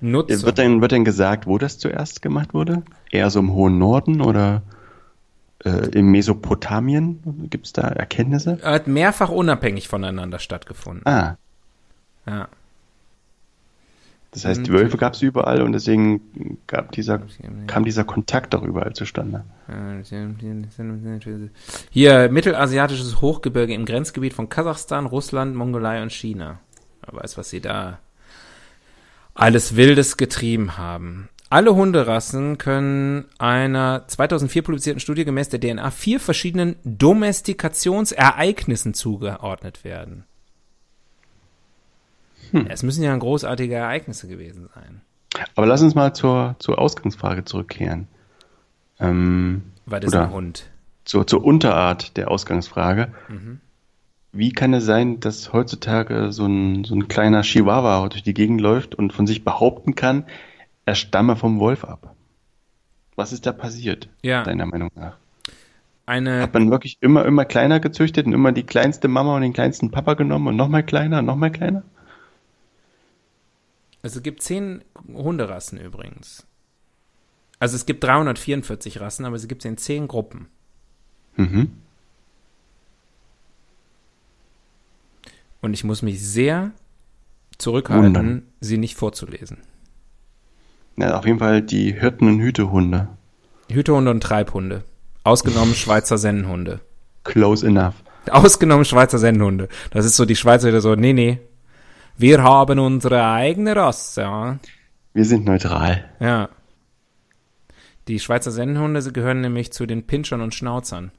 [0.00, 0.42] Nutzung.
[0.44, 2.82] Wird denn, wird denn gesagt, wo das zuerst gemacht wurde?
[3.10, 4.62] Eher so im hohen Norden oder
[5.64, 7.48] äh, in Mesopotamien?
[7.50, 8.58] Gibt es da Erkenntnisse?
[8.62, 11.04] hat mehrfach unabhängig voneinander stattgefunden.
[11.06, 11.36] Ah,
[12.26, 12.48] Ja.
[14.42, 17.20] Das heißt, die Wölfe gab es überall und deswegen gab dieser,
[17.66, 19.44] kam dieser Kontakt auch überall zustande.
[21.90, 26.60] Hier, mittelasiatisches Hochgebirge im Grenzgebiet von Kasachstan, Russland, Mongolei und China.
[27.04, 27.98] Wer weiß, was sie da
[29.34, 31.28] alles Wildes getrieben haben.
[31.50, 40.24] Alle Hunderassen können einer 2004 publizierten Studie gemäß der DNA vier verschiedenen Domestikationsereignissen zugeordnet werden.
[42.68, 45.00] Es müssen ja großartige Ereignisse gewesen sein.
[45.54, 48.08] Aber lass uns mal zur, zur Ausgangsfrage zurückkehren.
[48.98, 50.70] Ähm, War das ein Hund?
[51.04, 53.12] zur, zur Unterart der Ausgangsfrage.
[54.32, 58.60] Wie kann es sein, dass heutzutage so ein, so ein kleiner Chihuahua durch die Gegend
[58.60, 60.24] läuft und von sich behaupten kann,
[60.84, 62.14] er stamme vom Wolf ab?
[63.16, 64.42] Was ist da passiert, Ja.
[64.42, 65.16] deiner Meinung nach?
[66.06, 69.52] Eine Hat man wirklich immer, immer kleiner gezüchtet und immer die kleinste Mama und den
[69.52, 71.82] kleinsten Papa genommen und nochmal kleiner und nochmal kleiner?
[74.02, 76.46] Also es gibt zehn Hunderassen übrigens.
[77.58, 80.46] Also es gibt 344 Rassen, aber sie gibt es in zehn Gruppen.
[81.36, 81.72] Mhm.
[85.60, 86.70] Und ich muss mich sehr
[87.58, 88.42] zurückhalten, Wundern.
[88.60, 89.58] sie nicht vorzulesen.
[90.96, 93.08] Ja, auf jeden Fall die Hirten- und Hütehunde.
[93.68, 94.84] Hütehunde und Treibhunde.
[95.24, 96.80] Ausgenommen Schweizer Sennenhunde.
[97.24, 97.94] Close enough.
[98.30, 99.68] Ausgenommen Schweizer Sennenhunde.
[99.90, 101.40] Das ist so die Schweizer, die so, nee, nee.
[102.18, 104.58] Wir haben unsere eigene Rasse, ja.
[105.14, 106.04] Wir sind neutral.
[106.18, 106.48] Ja.
[108.08, 111.12] Die Schweizer Sennenhunde sie gehören nämlich zu den Pinschern und Schnauzern.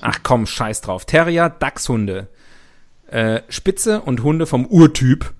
[0.00, 1.04] Ach komm, scheiß drauf.
[1.04, 2.28] Terrier, Dachshunde.
[3.08, 5.34] Äh, Spitze und Hunde vom Urtyp.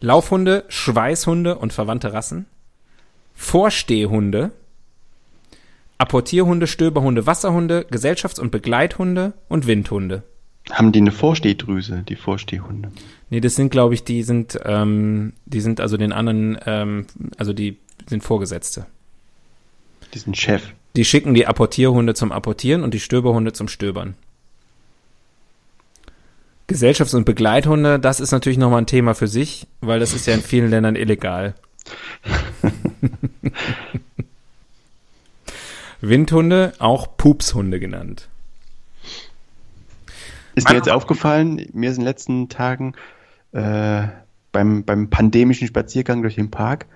[0.00, 2.46] Laufhunde, Schweißhunde und verwandte Rassen.
[3.34, 4.52] Vorstehhunde.
[5.98, 10.22] Apportierhunde, Stöberhunde, Wasserhunde, Gesellschafts- und Begleithunde und Windhunde.
[10.70, 12.90] Haben die eine Vorstehdrüse, die Vorstehhunde?
[13.30, 17.06] Nee, das sind, glaube ich, die sind, ähm, die sind also den anderen, ähm,
[17.38, 18.86] also die sind Vorgesetzte.
[20.14, 20.62] Die sind Chef.
[20.96, 24.14] Die schicken die Apportierhunde zum Apportieren und die Stöberhunde zum Stöbern.
[26.68, 30.34] Gesellschafts- und Begleithunde, das ist natürlich nochmal ein Thema für sich, weil das ist ja
[30.34, 31.54] in vielen Ländern illegal.
[36.00, 38.28] Windhunde, auch Pupshunde genannt.
[40.56, 42.94] Ist dir jetzt aufgefallen, mir ist in den letzten Tagen
[43.52, 44.08] äh,
[44.52, 46.86] beim, beim pandemischen Spaziergang durch den Park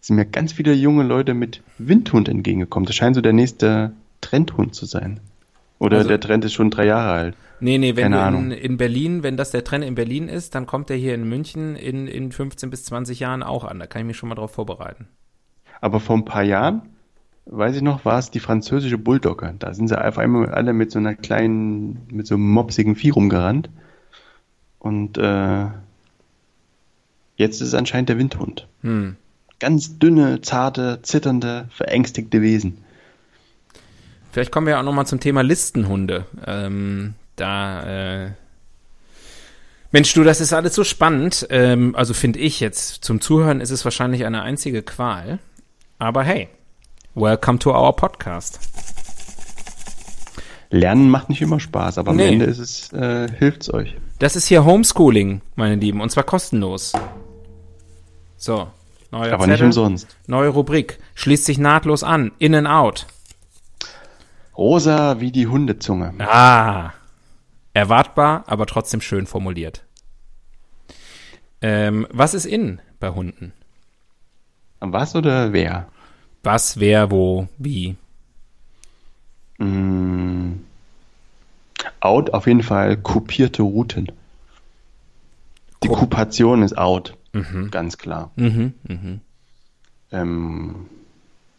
[0.00, 2.86] sind mir ganz viele junge Leute mit Windhund entgegengekommen.
[2.86, 5.20] Das scheint so der nächste Trendhund zu sein.
[5.78, 7.36] Oder Also- der Trend ist schon drei Jahre alt.
[7.58, 10.90] Nee, nee, wenn in, in Berlin, wenn das der Trend in Berlin ist, dann kommt
[10.90, 13.78] der hier in München in, in 15 bis 20 Jahren auch an.
[13.78, 15.08] Da kann ich mich schon mal drauf vorbereiten.
[15.80, 16.82] Aber vor ein paar Jahren,
[17.46, 19.54] weiß ich noch, war es die französische Bulldogge.
[19.58, 23.10] Da sind sie auf einmal alle mit so einer kleinen, mit so einem mopsigen Vieh
[23.10, 23.70] rumgerannt.
[24.78, 25.66] Und äh,
[27.36, 28.66] jetzt ist es anscheinend der Windhund.
[28.82, 29.16] Hm.
[29.58, 32.78] Ganz dünne, zarte, zitternde, verängstigte Wesen.
[34.32, 36.26] Vielleicht kommen wir auch noch mal zum Thema Listenhunde.
[36.46, 38.30] Ähm, da, äh,
[39.92, 41.46] Mensch, du, das ist alles so spannend.
[41.48, 43.02] Ähm, also finde ich jetzt.
[43.04, 45.38] Zum Zuhören ist es wahrscheinlich eine einzige Qual.
[45.98, 46.48] Aber hey,
[47.16, 48.60] welcome to our podcast.
[50.70, 52.28] Lernen macht nicht immer Spaß, aber am Nee.
[52.28, 53.96] Ende ist es, äh, hilft's euch.
[54.18, 56.92] Das ist hier Homeschooling, meine Lieben, und zwar kostenlos.
[58.36, 58.68] So,
[59.10, 60.16] neuer Aber nicht Zettel, umsonst.
[60.26, 63.06] neue Rubrik, schließt sich nahtlos an, in and out.
[64.56, 66.12] Rosa wie die Hundezunge.
[66.18, 66.92] Ah,
[67.72, 69.84] erwartbar, aber trotzdem schön formuliert.
[71.62, 73.52] Ähm, was ist in bei Hunden?
[74.80, 75.88] Was oder wer?
[76.46, 77.96] Was, wer, wo, wie?
[79.58, 80.52] Mm.
[81.98, 84.12] Out auf jeden Fall kopierte Routen.
[85.82, 87.72] Die Ko- Kupation ist out, Mhm.
[87.72, 88.30] ganz klar.
[88.36, 89.20] Mhm, mhm.
[90.12, 90.86] Ähm,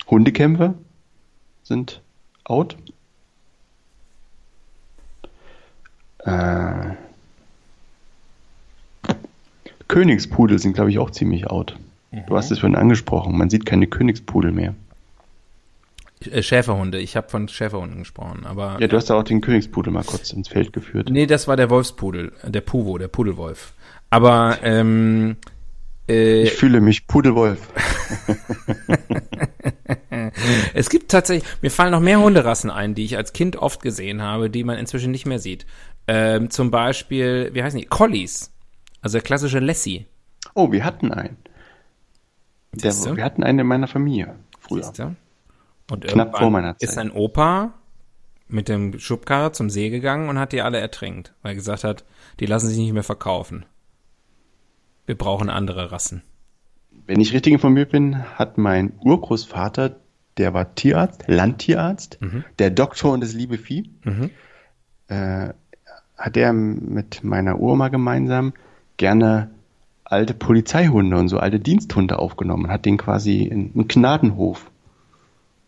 [0.10, 0.76] Hundekämpfe
[1.64, 2.02] sind
[2.46, 2.78] out.
[6.20, 6.92] Äh,
[9.90, 11.78] Königspudel sind, glaube ich, auch ziemlich out.
[12.12, 14.76] Du hast es vorhin angesprochen, man sieht keine Königspudel mehr.
[16.32, 18.78] Äh, Schäferhunde, ich habe von Schäferhunden gesprochen, aber.
[18.80, 21.10] Ja, du hast ja auch den Königspudel mal kurz ins Feld geführt.
[21.12, 23.74] Nee, das war der Wolfspudel, äh, der Puvo, der Pudelwolf.
[24.10, 25.36] Aber, ähm,
[26.08, 27.60] äh, Ich fühle mich Pudelwolf.
[30.74, 34.22] Es gibt tatsächlich, mir fallen noch mehr Hunderassen ein, die ich als Kind oft gesehen
[34.22, 35.66] habe, die man inzwischen nicht mehr sieht.
[36.08, 37.86] Ähm, zum Beispiel, wie heißen die?
[37.86, 38.52] Collies.
[39.02, 40.06] Also der klassische Lassie.
[40.54, 41.38] Oh, wir hatten einen.
[42.84, 43.16] Der, Siehste?
[43.18, 44.84] wir hatten einen in meiner Familie früher.
[44.84, 45.16] Siehst du?
[45.92, 47.06] Und Knapp vor meiner ist Zeit.
[47.06, 47.74] ein Opa
[48.50, 52.04] mit dem Schubkarre zum See gegangen und hat die alle ertränkt, weil er gesagt hat,
[52.40, 53.66] die lassen sich nicht mehr verkaufen.
[55.06, 56.22] Wir brauchen andere Rassen.
[57.06, 59.96] Wenn ich richtig informiert bin, hat mein Urgroßvater,
[60.38, 62.20] der war Tierarzt, Landtierarzt,
[62.60, 64.30] der Doktor und das liebe Vieh, Mhm.
[65.08, 65.50] äh,
[66.18, 68.54] hat er mit meiner Oma gemeinsam
[68.98, 69.52] gerne
[70.10, 74.70] alte Polizeihunde und so alte Diensthunde aufgenommen und hat den quasi in einen Gnadenhof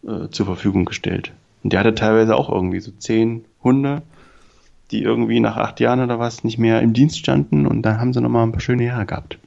[0.03, 1.33] äh, zur Verfügung gestellt.
[1.63, 4.01] Und der hatte teilweise auch irgendwie so zehn Hunde,
[4.91, 8.13] die irgendwie nach acht Jahren oder was nicht mehr im Dienst standen und dann haben
[8.13, 9.37] sie nochmal ein paar schöne Jahre gehabt.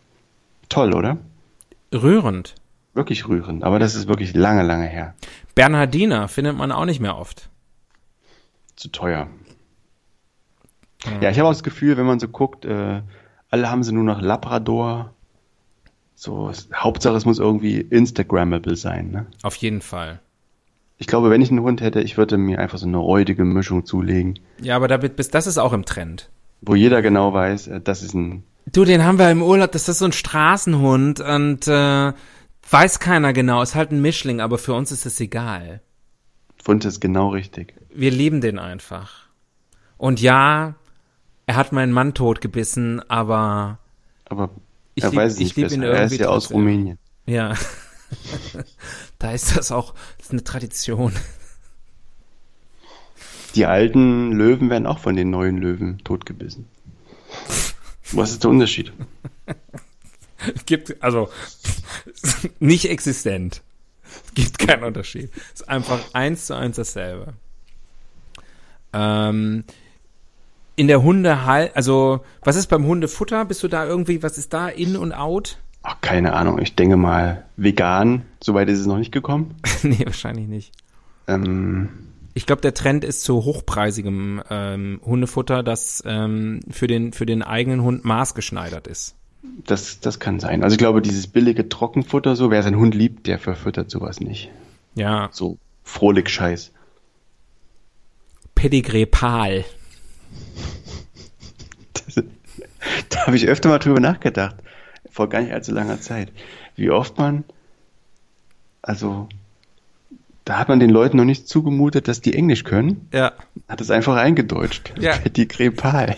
[0.69, 1.19] Toll, oder?
[1.93, 2.55] Rührend.
[2.95, 5.15] Wirklich rührend, aber das ist wirklich lange, lange her.
[5.55, 7.49] Bernhardiner findet man auch nicht mehr oft.
[8.77, 9.29] Zu teuer.
[11.21, 13.01] Ja, ich habe auch das Gefühl, wenn man so guckt, äh,
[13.53, 15.13] alle haben sie nur noch Labrador.
[16.15, 19.11] So, Hauptsache es muss irgendwie Instagrammable sein.
[19.11, 19.27] Ne?
[19.43, 20.21] Auf jeden Fall.
[20.99, 23.85] Ich glaube, wenn ich einen Hund hätte, ich würde mir einfach so eine räudige Mischung
[23.85, 26.31] zulegen, Ja, aber damit, bis das ist auch im Trend.
[26.61, 29.89] wo jeder genau weiß, äh, das ist ein Du, den haben wir im Urlaub, das
[29.89, 32.13] ist so ein Straßenhund und äh,
[32.71, 35.81] weiß keiner genau, ist halt ein Mischling, aber für uns ist es egal.
[36.67, 37.75] Hund ist genau richtig.
[37.93, 39.27] Wir lieben den einfach.
[39.99, 40.77] Und ja,
[41.47, 43.79] er hat meinen Mann totgebissen, aber
[44.27, 44.51] Aber
[44.95, 45.75] Ich er weiß es nicht lieb besser.
[45.75, 46.57] ihn Er ist ja aus trotzdem.
[46.59, 46.99] Rumänien.
[47.27, 47.55] ja.
[49.19, 51.13] da ist das auch, das ist eine Tradition.
[53.55, 56.67] Die alten Löwen werden auch von den neuen Löwen totgebissen.
[58.13, 58.93] Was ist der Unterschied?
[60.67, 61.29] Gibt, also,
[62.59, 63.63] nicht existent.
[64.35, 65.31] Gibt keinen Unterschied.
[65.55, 67.35] Ist einfach eins zu eins dasselbe.
[68.93, 69.65] Ähm,
[70.83, 73.45] in der Hundehal, also, was ist beim Hundefutter?
[73.45, 75.59] Bist du da irgendwie, was ist da in und out?
[75.85, 79.55] Ach, keine Ahnung, ich denke mal vegan, soweit ist es noch nicht gekommen.
[79.85, 80.73] nee, wahrscheinlich nicht.
[81.29, 81.89] Ähm,
[82.35, 87.45] Ich glaube, der Trend ist zu hochpreisigem ähm, Hundefutter, das ähm, für, den, für den
[87.45, 89.15] eigenen Hund maßgeschneidert ist.
[89.65, 90.65] das, das kann sein.
[90.65, 94.51] Also ich glaube, dieses billige Trockenfutter, so, wer seinen Hund liebt, der verfüttert sowas nicht.
[94.97, 96.73] Ja, So frohlich Scheiß.
[98.57, 99.65] Pedigree Pal.
[101.93, 102.15] Das,
[103.09, 104.57] da habe ich öfter mal drüber nachgedacht.
[105.11, 106.33] Vor gar nicht allzu langer Zeit.
[106.77, 107.45] Wie oft man,
[108.81, 109.29] also,
[110.45, 113.09] da hat man den Leuten noch nicht zugemutet, dass die Englisch können.
[113.13, 113.33] Ja.
[113.69, 114.95] Hat es einfach eingedeutscht.
[114.99, 115.19] Ja.
[115.37, 116.17] Die Krepal.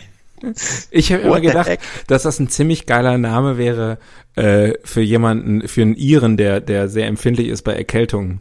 [0.90, 3.98] Ich habe immer gedacht, dass das ein ziemlich geiler Name wäre
[4.34, 8.40] äh, für jemanden, für einen Iren, der, der sehr empfindlich ist bei Erkältungen.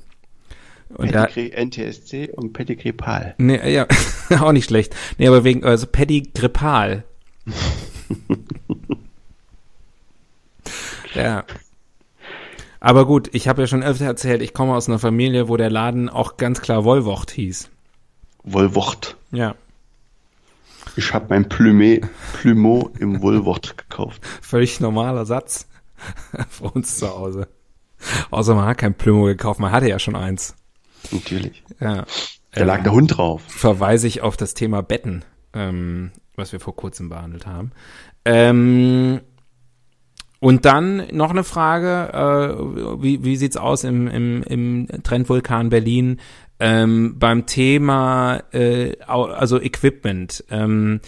[0.96, 3.36] Und da, Pedigree NTSC und Pedigree Pal.
[3.38, 3.88] nee, ja,
[4.40, 4.96] auch nicht schlecht.
[5.18, 7.04] Nee, aber wegen, also Pedigrippal.
[11.14, 11.44] ja.
[12.80, 15.70] Aber gut, ich habe ja schon öfter erzählt, ich komme aus einer Familie, wo der
[15.70, 17.70] Laden auch ganz klar Wollwocht hieß.
[18.44, 19.16] Wollwort.
[19.32, 19.56] Ja,
[20.98, 22.04] Ich habe mein Plumet,
[22.34, 24.22] Plumeau im Wollwort gekauft.
[24.42, 25.68] völlig normaler Satz
[26.50, 27.48] für uns zu Hause.
[28.32, 30.56] Außer man hat kein Plümo gekauft, man hatte ja schon eins.
[31.14, 31.64] Natürlich.
[31.80, 32.06] Ja.
[32.52, 33.42] Da lag der Hund drauf.
[33.48, 35.24] verweise ich auf das Thema Betten,
[35.54, 37.72] ähm, was wir vor kurzem behandelt haben.
[38.26, 39.22] Ähm,
[40.40, 46.20] und dann noch eine Frage, äh, wie, wie sieht's aus im, im, im Trendvulkan Berlin
[46.60, 51.00] ähm, beim Thema, äh, also Equipment, ähm,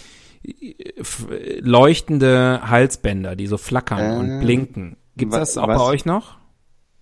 [1.60, 4.96] leuchtende Halsbänder, die so flackern und Ähm, blinken.
[5.16, 6.38] Gibt's wa- das auch bei euch noch?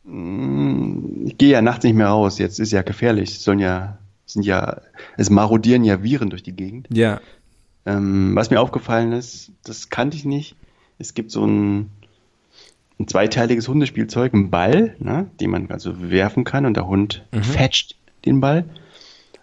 [0.06, 2.38] Ich gehe ja nachts nicht mehr raus.
[2.38, 3.30] Jetzt ist ja gefährlich.
[3.30, 4.80] Es sollen ja, sind ja,
[5.16, 6.88] es marodieren ja Viren durch die Gegend.
[6.92, 7.20] Ja.
[7.86, 10.56] Ähm, was mir aufgefallen ist, das kannte ich nicht.
[10.98, 11.90] Es gibt so ein,
[12.98, 17.96] ein zweiteiliges Hundespielzeug, ein Ball, ne, den man also werfen kann und der Hund fetcht
[18.24, 18.64] den Ball.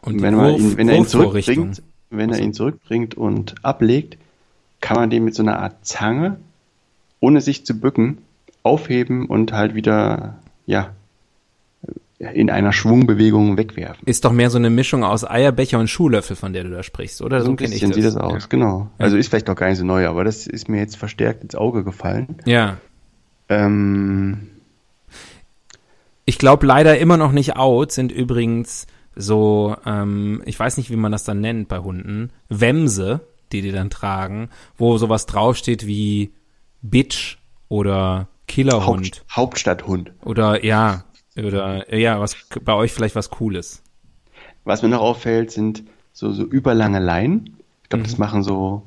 [0.01, 4.17] Und wenn, man Wurf- ihn, wenn er ihn zurückbringt, wenn er ihn zurückbringt und ablegt,
[4.79, 6.39] kann man den mit so einer Art Zange,
[7.19, 8.19] ohne sich zu bücken,
[8.63, 10.91] aufheben und halt wieder, ja,
[12.19, 14.05] in einer Schwungbewegung wegwerfen.
[14.05, 17.21] Ist doch mehr so eine Mischung aus Eierbecher und Schuhlöffel, von der du da sprichst,
[17.23, 17.41] oder?
[17.41, 18.47] So ein kenn bisschen sieht das aus, Ja.
[18.47, 18.91] genau.
[18.99, 21.55] Also ist vielleicht noch gar nicht so neu, aber das ist mir jetzt verstärkt ins
[21.55, 22.35] Auge gefallen.
[22.45, 22.77] Ja.
[23.49, 24.49] Ähm,
[26.25, 28.85] Ich glaube leider immer noch nicht out sind übrigens
[29.15, 33.71] so, ähm, ich weiß nicht, wie man das dann nennt bei Hunden, Wemse, die die
[33.71, 36.31] dann tragen, wo sowas draufsteht wie
[36.83, 37.37] Bitch
[37.67, 40.11] oder Killerhund Haupt, Hauptstadthund.
[40.25, 41.03] oder ja,
[41.37, 43.81] oder ja, was bei euch vielleicht was Cooles.
[44.65, 45.83] Was mir noch auffällt, sind
[46.13, 47.57] so, so überlange Leinen.
[47.83, 48.07] Ich glaube, Mhm.
[48.07, 48.83] das machen so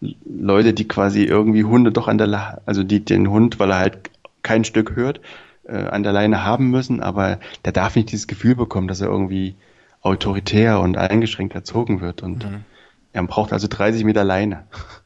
[0.00, 3.78] Leute, die quasi irgendwie Hunde doch an der, La also die den Hund, weil er
[3.78, 4.10] halt
[4.42, 5.20] kein Stück hört,
[5.64, 9.08] äh, an der Leine haben müssen, aber der darf nicht dieses Gefühl bekommen, dass er
[9.08, 9.54] irgendwie
[10.02, 12.64] autoritär und eingeschränkt erzogen wird und mhm.
[13.12, 14.64] er braucht also 30 Meter Leine.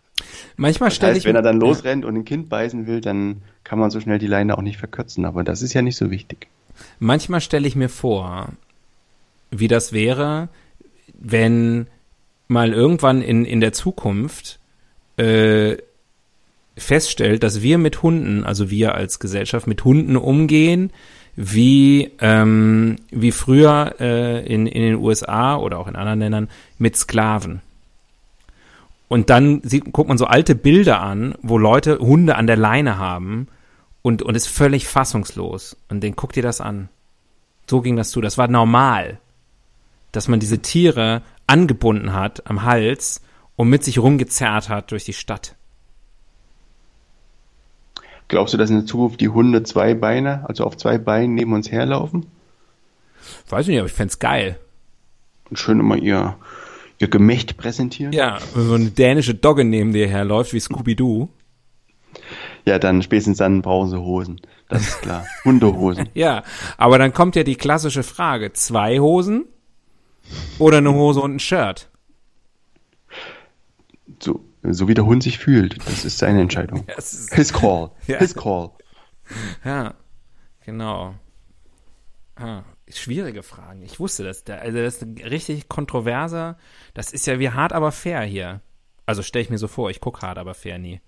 [0.60, 3.90] Manchmal stelle ich wenn er dann losrennt und ein Kind beißen will, dann kann man
[3.90, 6.48] so schnell die Leine auch nicht verkürzen, aber das ist ja nicht so wichtig.
[6.98, 8.50] Manchmal stelle ich mir vor,
[9.50, 10.50] wie das wäre,
[11.18, 11.86] wenn
[12.46, 14.58] mal irgendwann in, in der Zukunft
[15.16, 15.78] äh,
[16.76, 20.92] feststellt, dass wir mit Hunden, also wir als Gesellschaft mit Hunden umgehen,
[21.36, 26.98] wie, ähm, wie früher äh, in, in den USA oder auch in anderen Ländern mit
[26.98, 27.62] Sklaven.
[29.10, 32.96] Und dann sieht, guckt man so alte Bilder an, wo Leute Hunde an der Leine
[32.96, 33.48] haben
[34.02, 35.76] und, und ist völlig fassungslos.
[35.88, 36.88] Und den guckt ihr das an.
[37.68, 38.20] So ging das zu.
[38.20, 39.18] Das war normal,
[40.12, 43.20] dass man diese Tiere angebunden hat am Hals
[43.56, 45.56] und mit sich rumgezerrt hat durch die Stadt.
[48.28, 51.52] Glaubst du, dass in der Zukunft die Hunde zwei Beine, also auf zwei Beinen neben
[51.52, 52.26] uns herlaufen?
[53.48, 54.60] Weiß ich nicht, aber ich fände geil.
[55.50, 56.36] Und schön immer ihr
[57.08, 58.12] Gemächt präsentieren?
[58.12, 61.28] Ja, wenn so eine dänische Dogge neben dir herläuft, wie Scooby-Doo.
[62.66, 64.40] Ja, dann spätestens dann brauchen sie Hosen.
[64.68, 65.24] Das ist klar.
[65.44, 66.08] Hundehosen.
[66.14, 66.42] ja,
[66.76, 68.52] aber dann kommt ja die klassische Frage.
[68.52, 69.46] Zwei Hosen
[70.58, 71.88] oder eine Hose und ein Shirt?
[74.22, 75.78] So, so wie der Hund sich fühlt.
[75.86, 76.84] Das ist seine Entscheidung.
[76.96, 77.90] Ist, His call.
[78.06, 78.18] Ja.
[78.18, 78.70] His call.
[79.64, 79.94] Ja,
[80.64, 81.14] genau.
[82.36, 82.62] Ah,
[82.92, 83.82] schwierige Fragen.
[83.82, 84.44] Ich wusste das.
[84.46, 86.58] Also das ist richtig kontroverser.
[86.94, 88.60] Das ist ja wie hart, aber fair hier.
[89.06, 91.00] Also stelle ich mir so vor, ich gucke hart, aber fair nie.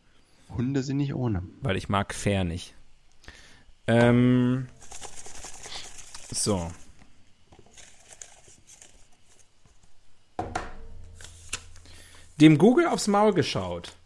[0.57, 1.43] Hunde sind nicht ohne.
[1.61, 2.75] Weil ich mag fair nicht.
[3.87, 4.69] Ähm,
[6.31, 6.71] so.
[12.41, 13.97] Dem Google aufs Maul geschaut.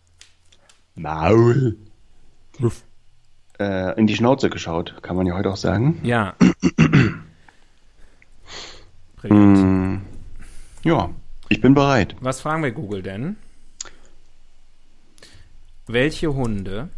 [0.95, 1.77] Maul.
[3.59, 6.01] Äh, in die Schnauze geschaut, kann man ja heute auch sagen.
[6.03, 6.35] Ja.
[9.33, 10.01] mm,
[10.85, 11.11] ja,
[11.49, 12.17] ich bin bereit.
[12.21, 13.37] Was fragen wir Google denn?
[15.87, 16.89] Welche Hunde?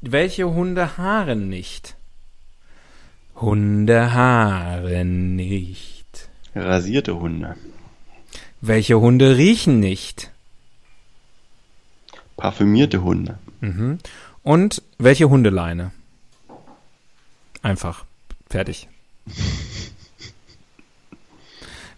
[0.00, 1.96] Welche Hunde haaren nicht?
[3.36, 6.28] Hunde haaren nicht.
[6.54, 7.56] Rasierte Hunde.
[8.60, 10.30] Welche Hunde riechen nicht?
[12.36, 13.38] Parfümierte Hunde.
[13.60, 13.98] Mhm.
[14.42, 15.92] Und welche Hundeleine?
[17.62, 18.04] Einfach.
[18.50, 18.88] Fertig.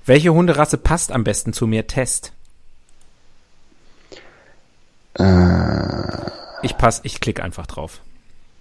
[0.07, 1.87] Welche Hunderasse passt am besten zu mir?
[1.87, 2.32] Test.
[5.14, 6.30] Äh,
[6.62, 8.01] ich pass, ich klicke einfach drauf.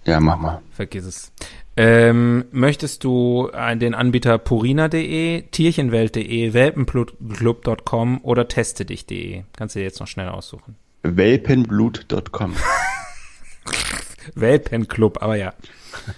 [0.04, 0.62] Ja, mach mal.
[0.72, 1.32] Vergiss es.
[1.76, 9.42] Ähm, möchtest du den Anbieter purina.de, tierchenwelt.de, welpenblutclub.com oder testedich.de?
[9.56, 10.76] Kannst du dir jetzt noch schnell aussuchen.
[11.02, 12.54] Welpenblut.com.
[14.34, 15.52] Welpenclub, aber ja.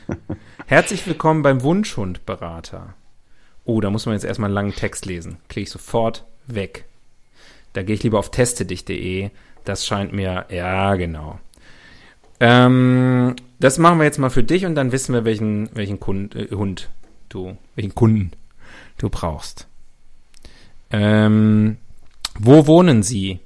[0.69, 2.95] Herzlich willkommen beim Wunschhundberater.
[3.65, 5.37] Oh, da muss man jetzt erstmal einen langen Text lesen.
[5.49, 6.87] Klicke ich sofort weg.
[7.73, 9.31] Da gehe ich lieber auf testedich.de.
[9.65, 11.39] Das scheint mir, ja, genau.
[12.41, 16.35] Ähm, das machen wir jetzt mal für dich und dann wissen wir, welchen, welchen Kund,
[16.35, 16.91] äh, Hund
[17.29, 18.33] du, welchen Kunden
[18.99, 19.69] du brauchst.
[20.91, 21.77] Ähm,
[22.41, 23.39] wo wohnen Sie?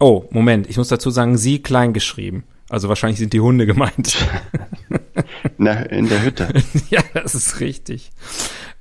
[0.00, 2.44] Oh, Moment, ich muss dazu sagen, Sie klein geschrieben.
[2.74, 4.16] Also wahrscheinlich sind die Hunde gemeint.
[5.58, 6.48] Na, in der Hütte.
[6.90, 8.10] ja, das ist richtig.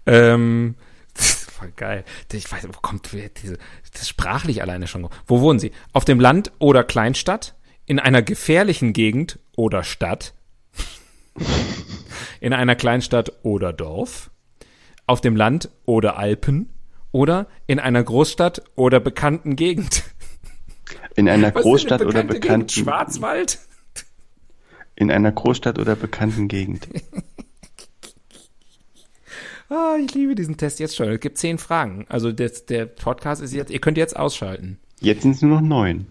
[0.08, 0.74] Ähm,
[1.14, 2.04] das ist voll geil.
[2.32, 3.60] Ich weiß, wo kommt diese,
[3.94, 5.08] das sprachlich alleine schon.
[5.28, 5.72] Wo wohnen Sie?
[5.91, 7.54] Auf dem Land oder Kleinstadt?
[7.86, 10.34] In einer gefährlichen Gegend oder Stadt?
[12.39, 14.32] in einer Kleinstadt oder Dorf,
[15.06, 16.74] auf dem Land oder Alpen
[17.12, 20.04] oder in einer Großstadt oder bekannten Gegend.
[21.16, 22.72] In einer Großstadt oder bekannten Gegend?
[22.72, 23.60] Schwarzwald?
[24.96, 26.88] In einer Großstadt oder bekannten Gegend.
[29.70, 31.10] ah, ich liebe diesen Test jetzt schon.
[31.10, 32.06] Es gibt zehn Fragen.
[32.10, 34.80] Also das, der Podcast ist jetzt, ihr könnt jetzt ausschalten.
[35.00, 36.08] Jetzt sind es nur noch neun.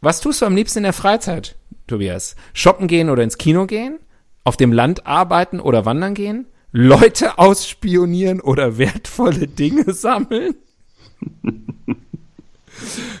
[0.00, 1.56] Was tust du am liebsten in der Freizeit,
[1.86, 2.36] Tobias?
[2.52, 3.98] Shoppen gehen oder ins Kino gehen?
[4.42, 6.46] Auf dem Land arbeiten oder wandern gehen?
[6.72, 10.56] Leute ausspionieren oder wertvolle Dinge sammeln?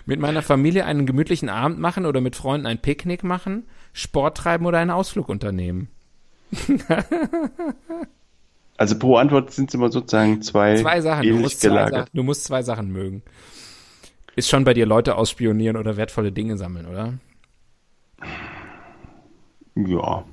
[0.06, 3.64] mit meiner Familie einen gemütlichen Abend machen oder mit Freunden ein Picknick machen?
[3.94, 5.88] Sport treiben oder einen Ausflug unternehmen?
[8.76, 11.26] also pro Antwort sind es immer sozusagen zwei, zwei Sachen.
[11.26, 12.10] Du musst zwei, Sachen.
[12.12, 13.22] du musst zwei Sachen mögen.
[14.36, 17.14] Ist schon bei dir Leute ausspionieren oder wertvolle Dinge sammeln, oder?
[19.76, 20.24] Ja.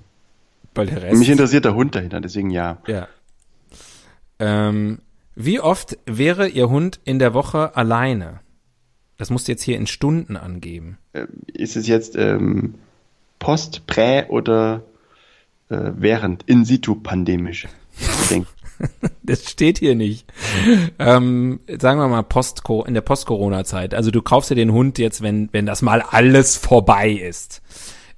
[0.74, 1.20] Weil der Rest.
[1.20, 2.80] Mich interessiert der Hund dahinter, deswegen ja.
[2.88, 3.08] Ja.
[4.40, 5.00] Ähm,
[5.36, 8.40] wie oft wäre Ihr Hund in der Woche alleine?
[9.18, 10.98] Das musst du jetzt hier in Stunden angeben.
[11.14, 12.74] Äh, ist es jetzt ähm,
[13.42, 14.84] post, prä oder
[15.70, 17.68] äh, während, in situ pandemisch?
[19.22, 20.26] Das steht hier nicht.
[20.98, 23.94] Ähm, sagen wir mal Post in der Post-Corona-Zeit.
[23.94, 27.62] Also du kaufst dir den Hund jetzt, wenn wenn das mal alles vorbei ist.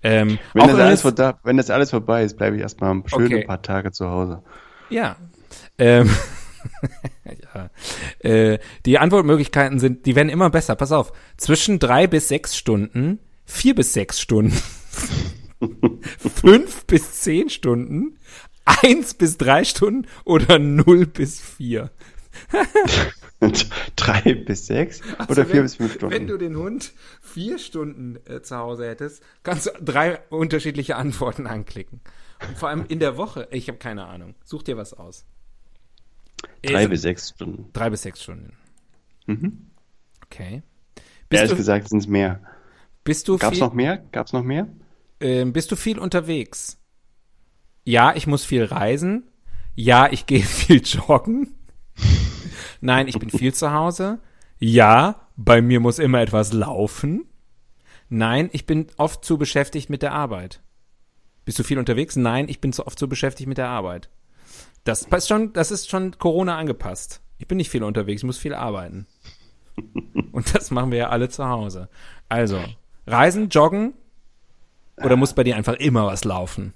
[0.04, 3.26] Ähm, Wenn das, alles es- vor, wenn das alles vorbei ist, bleibe ich erstmal schön
[3.26, 3.42] Okay.
[3.42, 4.42] ein paar Tage zu Hause.
[4.90, 5.18] Ja.
[5.78, 6.10] Ähm,
[7.54, 7.70] ja.
[8.30, 10.76] Äh, die Antwortmöglichkeiten sind, die werden immer besser.
[10.76, 11.12] Pass auf.
[11.36, 14.58] Zwischen drei bis sechs Stunden, vier bis sechs Stunden,
[16.18, 18.18] fünf bis zehn Stunden,
[18.66, 21.92] eins bis drei Stunden oder null bis vier.
[23.98, 26.16] Drei bis sechs Also oder vier wenn, bis fünf Stunden.
[26.16, 31.46] Wenn du den Hund vier Stunden äh, zu Hause hättest, kannst du drei unterschiedliche Antworten
[31.46, 32.00] anklicken.
[32.48, 34.36] Und vor allem in der Woche, ich habe keine Ahnung.
[34.46, 35.26] Such dir was aus.
[36.62, 37.70] Drei Ist- bis sechs Stunden.
[37.74, 38.54] Drei bis sechs Stunden.
[40.26, 40.64] Okay.
[41.30, 41.38] Bist Mhm.
[41.38, 42.42] Ehrlich du, gesagt sind es mehr.
[43.04, 43.98] bist du Gab's viel, noch mehr?
[44.12, 44.68] Gab's noch mehr?
[45.24, 46.80] Ähm, bist du viel unterwegs?
[47.86, 49.30] Ja, ich muss viel reisen.
[49.76, 51.56] Ja, ich gehe viel joggen.
[52.82, 54.20] Nein, ich bin viel zu Hause.
[54.60, 57.26] Ja, bei mir muss immer etwas laufen.
[58.10, 60.62] Nein, ich bin oft zu beschäftigt mit der Arbeit.
[61.46, 62.16] Bist du viel unterwegs?
[62.16, 64.10] Nein, ich bin zu oft zu beschäftigt mit der Arbeit.
[64.84, 67.22] Das passt schon, das ist schon Corona angepasst.
[67.38, 69.08] Ich bin nicht viel unterwegs, ich muss viel arbeiten.
[70.32, 71.90] Und das machen wir ja alle zu Hause.
[72.30, 72.62] Also,
[73.08, 73.94] reisen, joggen
[74.98, 76.74] oder muss bei dir einfach immer was laufen?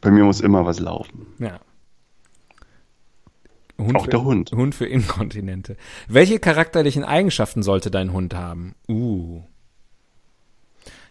[0.00, 1.26] Bei mir muss immer was laufen.
[1.38, 1.60] Ja.
[3.78, 4.52] Hund Auch für, der Hund.
[4.52, 5.76] Hund für Inkontinente.
[6.08, 8.74] Welche charakterlichen Eigenschaften sollte dein Hund haben?
[8.88, 9.42] Uh.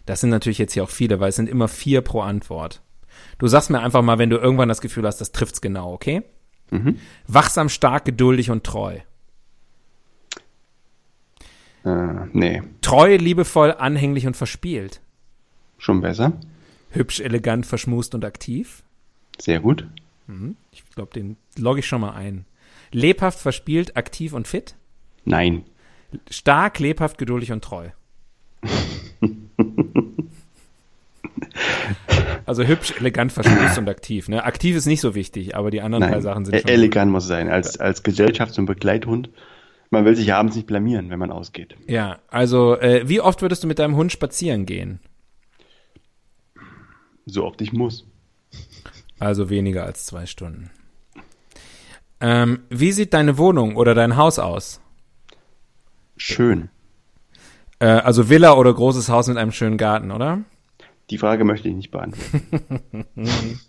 [0.04, 2.82] Das sind natürlich jetzt hier auch viele, weil es sind immer vier pro Antwort.
[3.38, 6.22] Du sagst mir einfach mal, wenn du irgendwann das Gefühl hast, das trifft's genau, okay?
[6.70, 6.98] Mhm.
[7.26, 8.98] Wachsam, stark, geduldig und treu.
[11.84, 15.00] Äh, nee, Treu, liebevoll, anhänglich und verspielt.
[15.78, 16.32] Schon besser.
[16.90, 18.82] Hübsch, elegant, verschmust und aktiv.
[19.40, 19.86] Sehr gut.
[20.72, 22.44] Ich glaube, den logge ich schon mal ein.
[22.92, 24.74] Lebhaft, verspielt, aktiv und fit.
[25.24, 25.64] Nein.
[26.30, 27.88] Stark, lebhaft, geduldig und treu.
[32.46, 34.28] Also hübsch, elegant, verschmust und aktiv.
[34.28, 34.42] Ne?
[34.44, 36.22] Aktiv ist nicht so wichtig, aber die anderen drei Nein.
[36.22, 36.70] Sachen sind E- schon.
[36.70, 37.48] Elegant muss es sein.
[37.50, 39.30] Als, als Gesellschafts- und Begleithund.
[39.90, 41.74] Man will sich abends nicht blamieren, wenn man ausgeht.
[41.86, 45.00] Ja, also äh, wie oft würdest du mit deinem Hund spazieren gehen?
[47.28, 48.06] So oft ich muss.
[49.18, 50.70] Also weniger als zwei Stunden.
[52.20, 54.80] Ähm, wie sieht deine Wohnung oder dein Haus aus?
[56.16, 56.70] Schön.
[57.78, 60.42] Äh, also Villa oder großes Haus mit einem schönen Garten, oder?
[61.10, 63.06] Die Frage möchte ich nicht beantworten.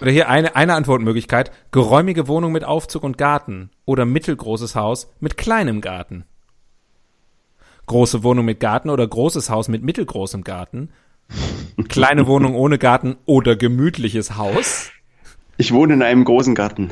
[0.00, 1.52] Oder hier eine, eine Antwortmöglichkeit.
[1.70, 3.70] Geräumige Wohnung mit Aufzug und Garten.
[3.84, 6.24] Oder mittelgroßes Haus mit kleinem Garten.
[7.86, 10.90] Große Wohnung mit Garten oder großes Haus mit mittelgroßem Garten.
[11.88, 14.90] Kleine Wohnung ohne Garten oder gemütliches Haus.
[15.56, 16.90] Ich wohne in einem großen Garten.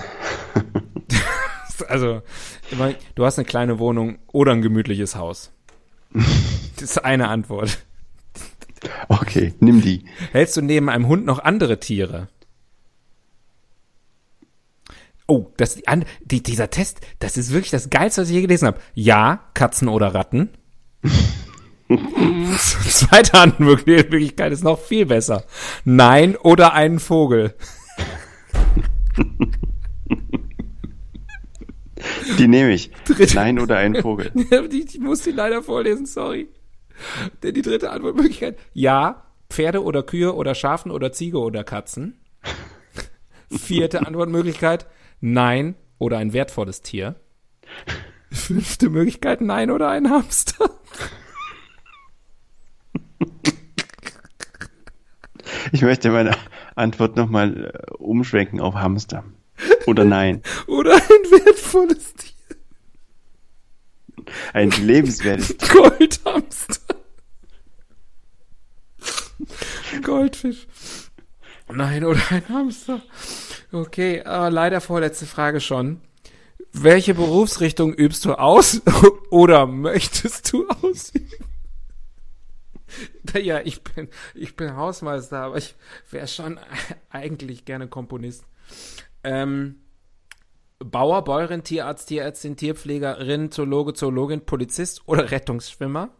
[1.88, 2.22] Also,
[3.14, 5.50] du hast eine kleine Wohnung oder ein gemütliches Haus.
[6.12, 7.78] Das ist eine Antwort.
[9.08, 10.04] Okay, nimm die.
[10.32, 12.28] Hältst du neben einem Hund noch andere Tiere?
[15.26, 15.80] Oh, das,
[16.24, 18.80] die, dieser Test, das ist wirklich das Geilste, was ich je gelesen habe.
[18.94, 20.50] Ja, Katzen oder Ratten.
[22.58, 25.44] Zweite Antwortmöglichkeit ist noch viel besser.
[25.84, 27.54] Nein oder einen Vogel.
[32.38, 32.90] Die nehme ich.
[33.04, 33.34] Dritte.
[33.34, 34.30] Nein oder ein Vogel.
[34.70, 36.48] ich muss die leider vorlesen, sorry.
[37.42, 38.58] Denn die dritte Antwortmöglichkeit.
[38.72, 42.18] Ja, Pferde oder Kühe oder Schafen oder Ziege oder Katzen.
[43.50, 44.86] Vierte Antwortmöglichkeit.
[45.20, 47.16] Nein oder ein wertvolles Tier.
[48.30, 49.40] Fünfte Möglichkeit.
[49.40, 50.70] Nein oder ein Hamster.
[55.72, 56.32] Ich möchte meine
[56.74, 59.24] Antwort nochmal äh, umschwenken auf Hamster.
[59.86, 60.42] Oder nein.
[60.66, 62.30] Oder ein wertvolles Tier.
[64.52, 66.94] Ein lebenswertes Goldhamster.
[70.02, 70.66] Goldfisch.
[71.72, 73.00] Nein, oder ein Hamster.
[73.72, 76.00] Okay, äh, leider vorletzte Frage schon.
[76.72, 78.82] Welche Berufsrichtung übst du aus
[79.30, 81.49] oder möchtest du ausüben?
[83.42, 85.74] Ja, ich bin, ich bin Hausmeister, aber ich
[86.10, 86.58] wäre schon
[87.10, 88.44] eigentlich gerne Komponist.
[89.22, 89.76] Ähm,
[90.78, 96.10] Bauer, Bäuerin, Tierarzt, Tierärztin, Tierpflegerin, Zoologe, Zoologin, Polizist oder Rettungsschwimmer.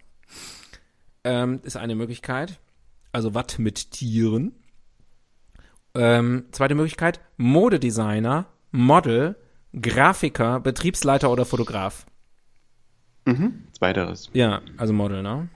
[1.24, 2.60] Ähm, ist eine Möglichkeit.
[3.12, 4.54] Also was mit Tieren.
[5.94, 9.36] Ähm, zweite Möglichkeit, Modedesigner, Model,
[9.78, 12.06] Grafiker, Betriebsleiter oder Fotograf.
[13.24, 13.64] Mhm.
[13.72, 14.30] Zweiteres.
[14.32, 15.48] Ja, also Model, ne?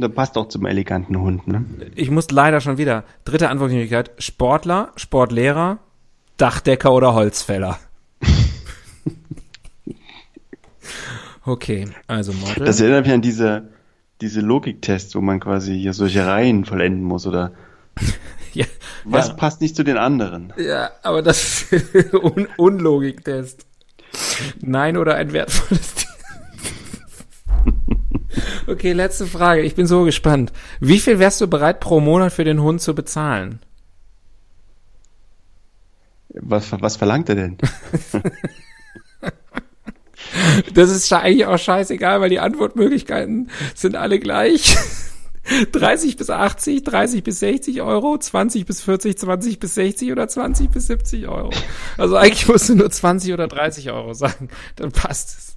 [0.00, 1.64] Das passt auch zum eleganten Hund, ne?
[1.94, 3.04] Ich muss leider schon wieder.
[3.24, 4.12] Dritte Antwortmöglichkeit.
[4.18, 5.78] Sportler, Sportlehrer,
[6.36, 7.78] Dachdecker oder Holzfäller.
[11.44, 12.64] okay, also Model.
[12.64, 13.68] Das erinnert mich an diese,
[14.20, 17.52] diese Logiktests, wo man quasi hier solche Reihen vollenden muss oder
[18.52, 18.66] ja,
[19.04, 19.34] was ja.
[19.34, 20.52] passt nicht zu den anderen?
[20.56, 23.66] Ja, aber das ist Un Unlogiktest.
[24.60, 26.07] Nein oder ein wertvolles Tier.
[28.78, 29.62] Okay, letzte Frage.
[29.62, 30.52] Ich bin so gespannt.
[30.78, 33.58] Wie viel wärst du bereit pro Monat für den Hund zu bezahlen?
[36.28, 37.58] Was, was verlangt er denn?
[40.74, 44.76] Das ist eigentlich auch scheißegal, weil die Antwortmöglichkeiten sind alle gleich.
[45.72, 50.70] 30 bis 80, 30 bis 60 Euro, 20 bis 40, 20 bis 60 oder 20
[50.70, 51.50] bis 70 Euro.
[51.96, 55.47] Also eigentlich musst du nur 20 oder 30 Euro sagen, dann passt es.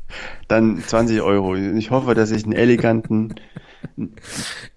[0.48, 1.56] Dann 20 Euro.
[1.56, 3.36] Ich hoffe, dass ich einen eleganten.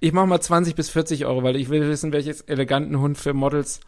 [0.00, 3.34] Ich mach mal 20 bis 40 Euro, weil ich will wissen, welches eleganten Hund für
[3.34, 3.80] Models,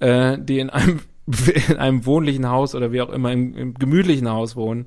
[0.00, 1.00] äh, die in einem,
[1.68, 4.86] in einem wohnlichen Haus oder wie auch immer im, im gemütlichen Haus wohnen,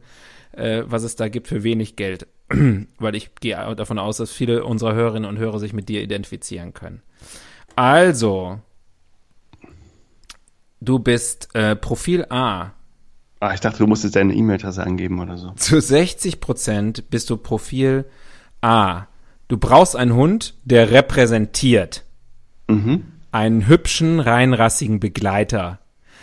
[0.51, 2.27] äh, was es da gibt für wenig Geld.
[2.99, 6.73] weil ich gehe davon aus, dass viele unserer Hörerinnen und Hörer sich mit dir identifizieren
[6.73, 7.01] können.
[7.75, 8.59] Also,
[10.79, 12.71] du bist äh, Profil A.
[13.45, 15.51] Ah, ich dachte, du musstest deine E-Mail-Adresse angeben oder so.
[15.51, 18.05] Zu 60 Prozent bist du Profil
[18.61, 19.05] A.
[19.47, 22.05] Du brauchst einen Hund, der repräsentiert.
[22.67, 23.03] Mhm.
[23.31, 25.77] Einen hübschen, reinrassigen Begleiter,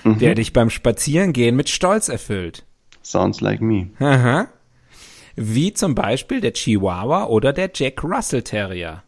[0.05, 2.65] der dich beim Spazierengehen mit Stolz erfüllt.
[3.05, 3.91] Sounds like me.
[4.01, 4.49] Aha.
[5.37, 9.05] Wie zum Beispiel der Chihuahua oder der Jack Russell Terrier.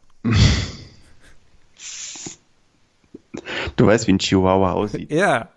[3.74, 5.10] Du weißt, wie ein Chihuahua aussieht.
[5.10, 5.48] Ja.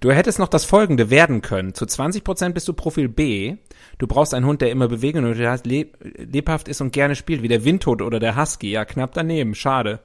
[0.00, 1.74] Du hättest noch das folgende werden können.
[1.74, 3.56] Zu 20% bist du Profil B.
[3.98, 7.48] Du brauchst einen Hund, der immer bewegen und leb lebhaft ist und gerne spielt, wie
[7.48, 8.70] der Windhund oder der Husky.
[8.70, 9.54] Ja, knapp daneben.
[9.54, 10.00] Schade.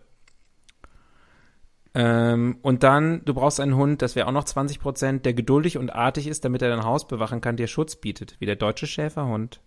[1.94, 5.92] Ähm, und dann, du brauchst einen Hund, das wäre auch noch 20%, der geduldig und
[5.92, 9.62] artig ist, damit er dein Haus bewachen kann, dir Schutz bietet, wie der deutsche Schäferhund.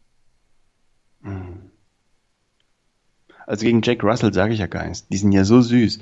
[3.47, 5.09] Also gegen Jack Russell sage ich ja gar nichts.
[5.09, 6.01] Die sind ja so süß.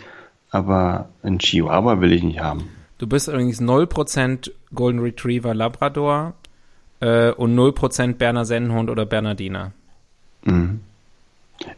[0.50, 2.68] Aber einen Chihuahua will ich nicht haben.
[2.98, 6.34] Du bist übrigens 0% Golden Retriever Labrador
[7.00, 9.72] äh, und 0% Berner Sennenhund oder Bernardiner.
[10.44, 10.80] Mhm.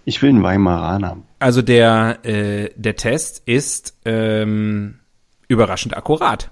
[0.05, 1.19] Ich will einen Weimaraner.
[1.39, 4.99] Also der, äh, der Test ist ähm,
[5.49, 6.51] überraschend akkurat.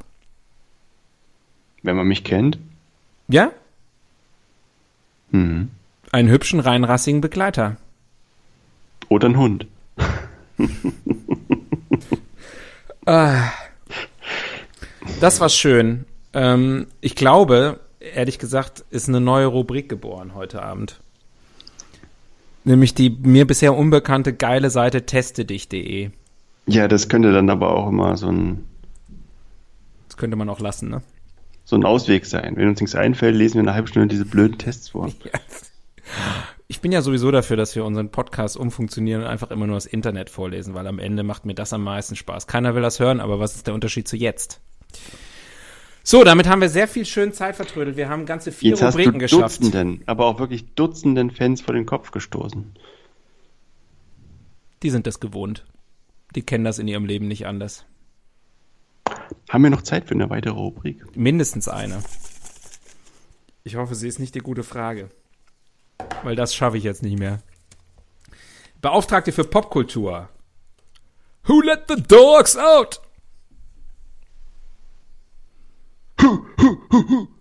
[1.83, 2.59] Wenn man mich kennt.
[3.29, 3.53] Ja?
[5.31, 5.71] Mhm.
[6.13, 7.77] Einen hübschen, reinrassigen Begleiter.
[9.09, 9.67] Oder ein Hund.
[13.09, 13.53] Ah.
[15.21, 16.05] Das war schön.
[16.35, 21.01] Ähm, ich glaube, ehrlich gesagt, ist eine neue Rubrik geboren heute Abend.
[22.65, 26.11] Nämlich die mir bisher unbekannte geile Seite testedich.de.
[26.67, 28.67] Ja, das könnte dann aber auch immer so ein,
[30.09, 31.03] Das könnte man auch lassen, ne?
[31.65, 32.57] so ein Ausweg sein.
[32.57, 35.13] Wenn uns nichts einfällt, lesen wir eine halbe Stunde diese blöden Tests vor.
[36.69, 39.87] Ich bin ja sowieso dafür, dass wir unseren Podcast umfunktionieren und einfach immer nur das
[39.87, 42.49] Internet vorlesen, weil am Ende macht mir das am meisten Spaß.
[42.49, 44.61] Keiner will das hören, aber was ist der Unterschied zu jetzt?
[46.03, 47.97] So, damit haben wir sehr viel schön Zeit vertrödelt.
[47.97, 49.61] Wir haben ganze vier Jetzt hast Rubriken du geschafft.
[49.61, 52.77] Dutzenden, aber auch wirklich Dutzenden Fans vor den Kopf gestoßen.
[54.83, 55.67] Die sind das gewohnt.
[56.37, 57.87] Die kennen das in ihrem Leben nicht anders.
[59.49, 61.17] Haben wir noch Zeit für eine weitere Rubrik?
[61.17, 62.03] Mindestens eine.
[63.65, 65.11] Ich hoffe, sie ist nicht die gute Frage.
[66.23, 67.43] Weil das schaffe ich jetzt nicht mehr.
[68.81, 70.29] Beauftragte für Popkultur.
[71.45, 73.01] Who let the dogs out?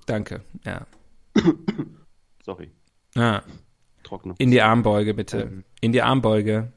[0.06, 0.42] Danke.
[0.66, 0.86] Ja.
[2.46, 2.72] Sorry,
[3.16, 3.42] Ah,
[4.04, 4.36] trockene.
[4.38, 5.64] in die Armbeuge bitte.
[5.82, 6.72] In die Armbeuge.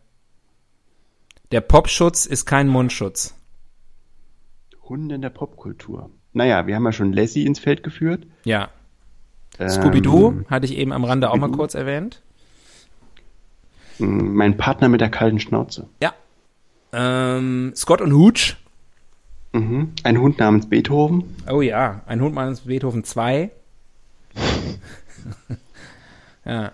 [1.53, 3.35] Der Popschutz ist kein Mundschutz.
[4.89, 6.11] Hunde in der Popkultur.
[6.33, 8.27] Naja, wir haben ja schon Lassie ins Feld geführt.
[8.45, 8.71] Ja.
[9.59, 12.23] Ähm, Scooby-Doo hatte ich eben am Rande auch mal kurz erwähnt.
[13.99, 15.89] Mein Partner mit der kalten Schnauze.
[16.03, 16.15] Ja.
[16.93, 18.57] Ähm, Scott und Hooch.
[19.53, 19.93] Mhm.
[20.05, 21.37] Ein Hund namens Beethoven.
[21.51, 23.51] Oh ja, ein Hund meines Beethoven 2.
[26.45, 26.73] ja.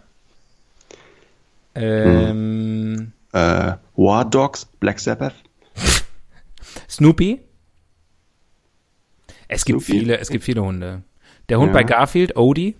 [1.74, 5.34] Ähm, Äh, War Dogs, Black Sabbath.
[6.88, 7.40] Snoopy.
[9.48, 10.00] Es gibt Snoopy.
[10.00, 11.02] viele, es gibt viele Hunde.
[11.48, 11.72] Der Hund Ja.
[11.74, 12.76] bei Garfield, Odie.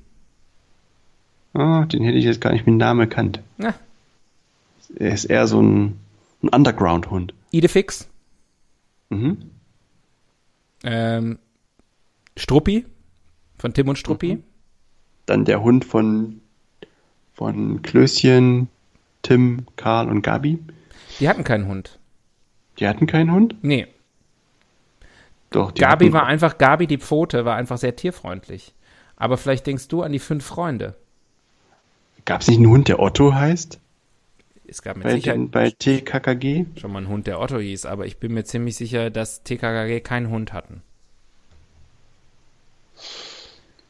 [1.52, 3.40] Ah, den hätte ich jetzt gar nicht mit dem Namen erkannt.
[3.58, 3.74] Ja.
[4.96, 5.98] Er ist eher so ein,
[6.42, 7.34] ein Underground-Hund.
[7.50, 8.08] Idefix.
[9.10, 9.50] Mhm.
[10.84, 11.38] Ähm,
[12.36, 12.86] Struppi.
[13.58, 14.42] Von Tim und Struppi.
[15.26, 16.40] Dann der Hund von
[17.34, 18.68] von Klößchen,
[19.22, 20.58] Tim, Karl und Gabi.
[21.18, 21.98] Die hatten keinen Hund.
[22.78, 23.56] Die hatten keinen Hund?
[23.62, 23.86] Nee.
[25.50, 28.74] Doch, die Gabi hatten, war einfach, Gabi die Pfote war einfach sehr tierfreundlich.
[29.16, 30.94] Aber vielleicht denkst du an die fünf Freunde.
[32.24, 33.78] Gab es nicht einen Hund, der Otto heißt?
[34.66, 36.66] Es gab mit Bei, Sicherheit den, bei TKKG?
[36.76, 40.00] schon mal einen Hund, der Otto hieß, aber ich bin mir ziemlich sicher, dass TKKG
[40.00, 40.82] keinen Hund hatten.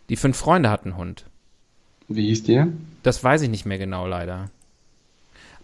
[0.09, 1.27] Die fünf Freunde hatten einen Hund.
[2.09, 2.69] Wie hieß der?
[3.03, 4.51] Das weiß ich nicht mehr genau, leider.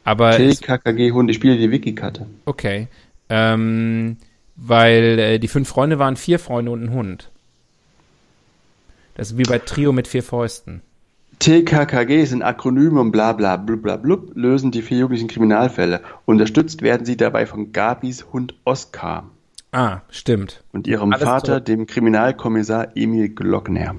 [0.04, 1.30] Aber es, TKKG-Hund.
[1.30, 2.26] Ich spiele die Wiki-Karte.
[2.44, 2.88] okay.
[3.28, 4.16] Ähm,
[4.56, 7.30] weil äh, die fünf Freunde waren vier Freunde und ein Hund.
[9.14, 10.82] Das ist wie bei Trio mit vier Fäusten.
[11.40, 16.02] TKKG sind Akronyme und bla bla blub bla blub, lösen die vier jugendlichen Kriminalfälle.
[16.26, 19.28] Unterstützt werden sie dabei von Gabis Hund Oskar
[19.72, 20.62] Ah, stimmt.
[20.72, 21.64] und ihrem Alles Vater, zurück.
[21.64, 23.94] dem Kriminalkommissar Emil Glockner.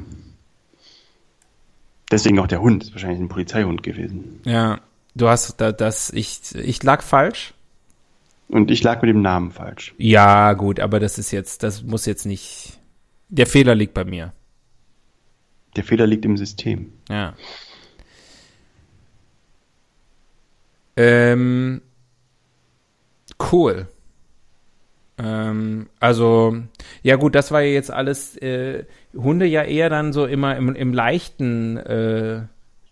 [2.12, 4.42] Deswegen auch der Hund, ist wahrscheinlich ein Polizeihund gewesen.
[4.44, 4.80] Ja,
[5.16, 7.54] du hast da, das, ich, ich lag falsch.
[8.50, 9.96] Und ich lag mit dem Namen falsch.
[9.98, 12.78] Ja, gut, aber das ist jetzt, das muss jetzt nicht.
[13.30, 14.34] Der Fehler liegt bei mir.
[15.76, 16.92] Der Fehler liegt im System.
[17.10, 17.36] Ja.
[20.96, 21.82] Ähm,
[23.52, 23.88] cool.
[25.18, 26.58] Ähm, also,
[27.04, 30.76] ja gut, das war ja jetzt alles, äh, Hunde ja eher dann so immer im,
[30.76, 32.42] im leichten äh,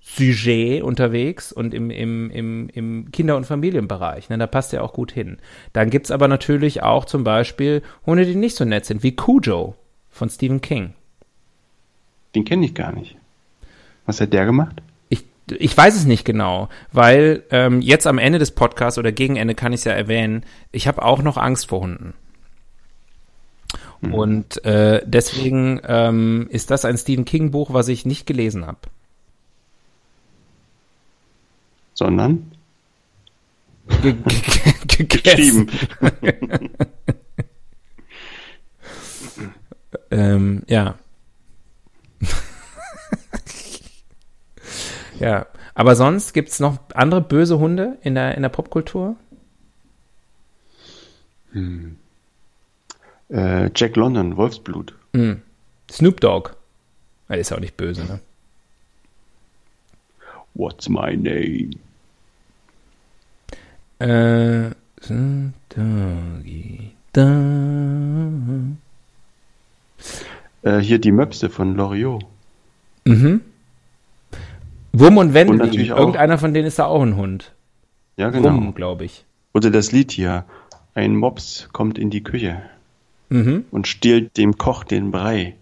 [0.02, 4.30] Sujet unterwegs und im, im, im, im Kinder- und Familienbereich.
[4.30, 4.38] Ne?
[4.38, 5.38] Da passt ja auch gut hin.
[5.74, 9.76] Dann gibt's aber natürlich auch zum Beispiel Hunde, die nicht so nett sind, wie Cujo
[10.10, 10.94] von Stephen King.
[12.36, 13.16] Den kenne ich gar nicht.
[14.06, 14.82] Was hat der gemacht?
[15.10, 19.36] Ich, ich weiß es nicht genau, weil ähm, jetzt am Ende des Podcasts oder gegen
[19.36, 22.14] Ende kann ich es ja erwähnen, ich habe auch noch Angst vor Hunden.
[24.02, 28.80] Und äh, deswegen ähm, ist das ein Stephen King Buch, was ich nicht gelesen habe.
[31.94, 32.52] Sondern
[34.02, 34.42] Ge ge
[34.88, 35.68] ge gegessen.
[35.68, 36.70] geschrieben.
[40.12, 40.96] Ähm, ja.
[45.20, 45.46] Ja.
[45.74, 49.16] Aber sonst gibt's noch andere böse Hunde in der, in der Popkultur?
[53.30, 54.94] Äh, Jack London, Wolfsblut.
[55.14, 55.42] Hm.
[55.90, 56.52] Snoop Dogg.
[57.28, 58.20] Er ist ja auch nicht böse, ne?
[60.54, 61.72] What's my name?
[64.00, 66.92] Äh, Snoop Doggy.
[67.14, 67.40] Da.
[70.62, 72.26] Äh, hier die Möpse von Loriot.
[73.06, 73.42] Mhm.
[74.92, 75.66] Wurm und Und Wendelin.
[75.66, 77.54] natürlich auch- Irgendeiner von denen ist da auch ein Hund.
[78.18, 78.72] Ja, genau.
[78.74, 79.26] Glaube ich.
[79.54, 80.46] Oder das Lied hier.
[80.96, 82.62] Ein Mops kommt in die Küche
[83.30, 83.66] Mhm.
[83.72, 85.56] und stiehlt dem Koch den Brei.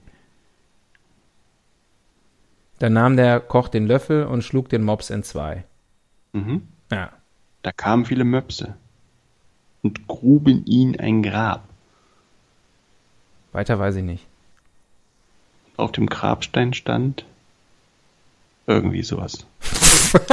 [2.80, 5.64] Da nahm der Koch den Löffel und schlug den Mops in zwei.
[6.34, 6.62] Mhm.
[6.92, 7.12] Ja.
[7.64, 8.76] Da kamen viele Möpse
[9.84, 11.68] und gruben ihn ein Grab.
[13.52, 14.27] Weiter weiß ich nicht.
[15.78, 17.24] Auf dem Grabstein stand
[18.66, 19.46] irgendwie sowas.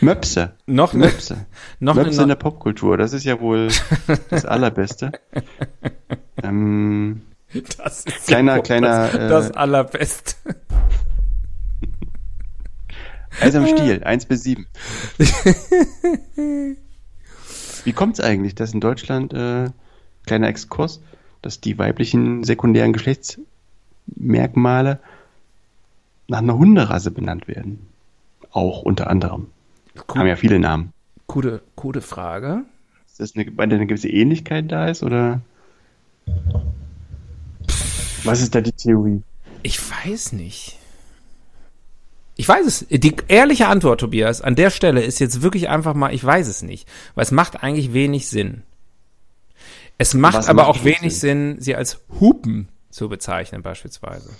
[0.00, 0.52] Möpse.
[0.66, 1.44] Noch eine, Möpse.
[1.78, 3.68] noch Möpse in eine, der Popkultur, das ist ja wohl
[4.30, 5.12] das Allerbeste.
[6.42, 7.22] ähm,
[7.76, 10.34] das ist Kleiner- ja kleiner, das, äh, das allerbeste.
[13.40, 14.66] Eis am Stiel, 1 bis 7.
[17.84, 19.70] Wie kommt es eigentlich, dass in Deutschland, äh,
[20.24, 21.00] kleiner Exkurs,
[21.44, 25.00] dass die weiblichen sekundären Geschlechtsmerkmale
[26.28, 27.86] nach einer Hunderasse benannt werden?
[28.50, 29.48] Auch unter anderem.
[30.14, 30.92] Haben ja viele Namen.
[31.26, 32.64] Gute, gute Frage.
[33.06, 35.40] Ist das eine, weil da eine gewisse Ähnlichkeit da ist, oder?
[38.24, 39.22] Was ist da die Theorie?
[39.62, 40.78] Ich weiß nicht.
[42.36, 42.86] Ich weiß es.
[42.88, 46.62] Die ehrliche Antwort, Tobias, an der Stelle ist jetzt wirklich einfach mal, ich weiß es
[46.62, 46.88] nicht.
[47.14, 48.62] Weil es macht eigentlich wenig Sinn.
[49.98, 54.30] Es macht Was aber macht auch wenig Sinn, sie als Hupen zu bezeichnen, beispielsweise.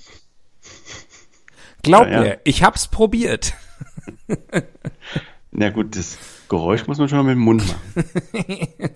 [1.82, 2.20] Glaub Ja, ja.
[2.20, 3.54] mir, ich hab's probiert.
[5.52, 8.04] Na gut, das Geräusch muss man schon mal mit dem Mund machen.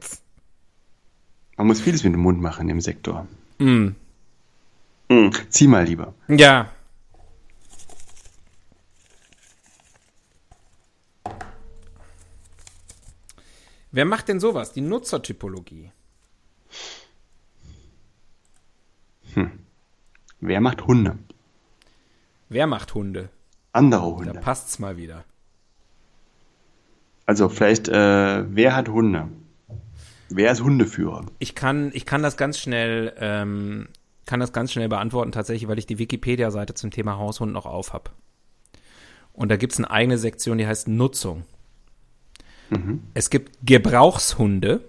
[1.57, 3.27] Man muss vieles mit dem Mund machen im Sektor.
[3.59, 3.89] Mm.
[5.11, 6.15] Hm, Zieh mal lieber.
[6.29, 6.71] Ja.
[13.91, 14.73] Wer macht denn sowas?
[14.73, 15.91] Die Nutzertypologie.
[20.41, 21.19] Wer macht Hunde?
[22.49, 23.29] Wer macht Hunde?
[23.73, 24.41] Andere Da Hunde.
[24.41, 25.25] passt's mal wieder.
[27.27, 29.29] Also vielleicht, äh, wer hat Hunde?
[30.31, 31.27] Wer ist Hundeführer?
[31.39, 33.89] Ich kann, ich kann das ganz schnell ähm,
[34.29, 37.95] kann das ganz schnell beantworten, tatsächlich, weil ich die Wikipedia-Seite zum Thema Haushund noch auf
[37.95, 38.11] habe.
[39.33, 41.45] Und da gibt es eine eigene Sektion, die heißt Nutzung.
[42.69, 43.03] Mhm.
[43.15, 44.85] Es gibt Gebrauchshunde.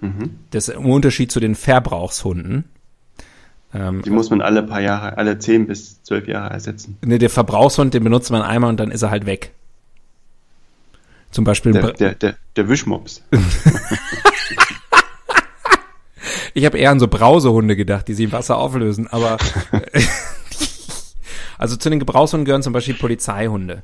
[0.00, 0.40] Mhm.
[0.50, 2.64] Das ist im Unterschied zu den Verbrauchshunden.
[3.74, 6.96] Ähm, die muss man alle paar Jahre, alle zehn bis zwölf Jahre ersetzen.
[7.04, 9.52] Ne, der Verbrauchshund, den benutzt man einmal und dann ist er halt weg.
[11.30, 11.72] Zum Beispiel.
[11.72, 13.22] Der, der, der, der Wischmops.
[16.54, 19.38] ich habe eher an so Brausehunde gedacht, die sich im Wasser auflösen, aber
[21.58, 23.82] also zu den Gebrauchshunden gehören zum Beispiel Polizeihunde.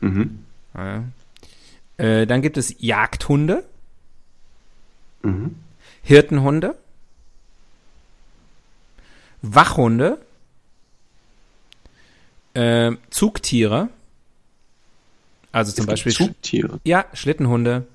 [0.00, 0.38] Mhm.
[0.74, 1.04] Ja.
[1.98, 3.64] Äh, dann gibt es Jagdhunde,
[5.22, 5.56] mhm.
[6.02, 6.74] Hirtenhunde,
[9.42, 10.18] Wachhunde,
[12.54, 13.88] äh, Zugtiere,
[15.52, 16.80] also zum Beispiel Zugtiere.
[16.84, 17.86] Ja, Schlittenhunde.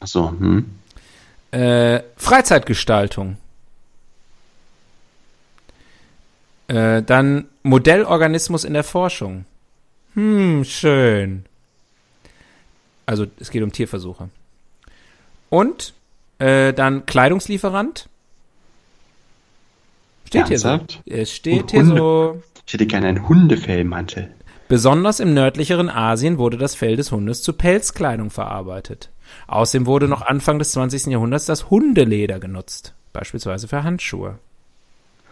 [0.00, 0.30] Ach so.
[0.30, 0.70] Hm.
[1.50, 3.36] Äh, Freizeitgestaltung.
[6.68, 9.44] Äh, dann Modellorganismus in der Forschung.
[10.14, 11.44] Hm, schön.
[13.04, 14.30] Also es geht um Tierversuche.
[15.50, 15.94] Und
[16.38, 18.08] äh, dann Kleidungslieferant.
[20.26, 21.00] Steht Ernsthaft?
[21.04, 21.20] hier so.
[21.20, 22.42] Es steht hier so.
[22.66, 24.30] Ich hätte gerne einen Hundefellmantel.
[24.68, 29.10] Besonders im nördlicheren Asien wurde das Fell des Hundes zu Pelzkleidung verarbeitet.
[29.46, 31.06] Außerdem wurde noch Anfang des 20.
[31.06, 34.38] Jahrhunderts das Hundeleder genutzt, beispielsweise für Handschuhe.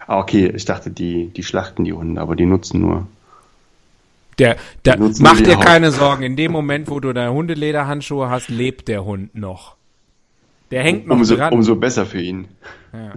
[0.06, 3.06] Ah, okay, ich dachte, die, die schlachten die Hunde, aber die nutzen nur.
[4.38, 5.64] Der, der mach dir Haut.
[5.64, 9.76] keine Sorgen, in dem Moment, wo du deine Hundelederhandschuhe hast, lebt der Hund noch.
[10.70, 11.52] Der hängt noch umso, dran.
[11.52, 12.48] Umso besser für ihn.
[12.92, 13.14] Ja.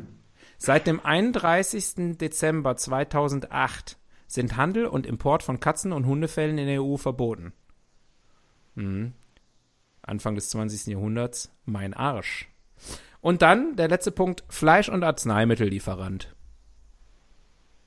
[0.57, 2.17] Seit dem 31.
[2.17, 3.97] Dezember 2008
[4.27, 7.53] sind Handel und Import von Katzen- und Hundefällen in der EU verboten.
[8.75, 9.13] Mhm.
[10.01, 10.87] Anfang des 20.
[10.87, 12.47] Jahrhunderts, mein Arsch.
[13.21, 16.33] Und dann der letzte Punkt, Fleisch- und Arzneimittellieferant.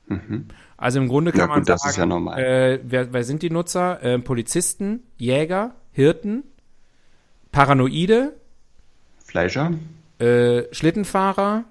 [0.06, 0.48] Mhm.
[0.76, 4.02] Also im Grunde kann ja, man gut, sagen, ja äh, wer, wer, sind die Nutzer?
[4.02, 6.44] Äh, Polizisten, Jäger, Hirten,
[7.52, 8.34] Paranoide,
[9.24, 9.72] Fleischer,
[10.18, 11.64] äh, Schlittenfahrer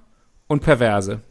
[0.50, 1.22] und Perverse.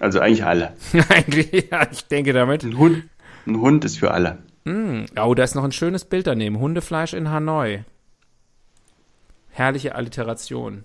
[0.00, 0.74] Also eigentlich alle.
[1.08, 2.64] eigentlich, ja, ich denke damit.
[2.64, 3.04] Ein Hund,
[3.46, 4.38] ein Hund ist für alle.
[4.64, 6.58] Mm, oh, da ist noch ein schönes Bild daneben.
[6.58, 7.84] Hundefleisch in Hanoi.
[9.48, 10.84] Herrliche Alliteration.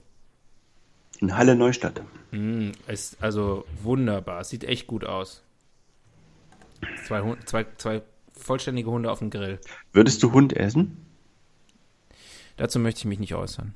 [1.20, 2.02] In Halle Neustadt.
[2.32, 4.44] Mm, ist also wunderbar.
[4.44, 5.44] Sieht echt gut aus.
[7.06, 8.02] Zwei, zwei, zwei
[8.34, 9.60] vollständige Hunde auf dem Grill.
[9.92, 11.06] Würdest du Hund essen?
[12.58, 13.74] Dazu möchte ich mich nicht äußern.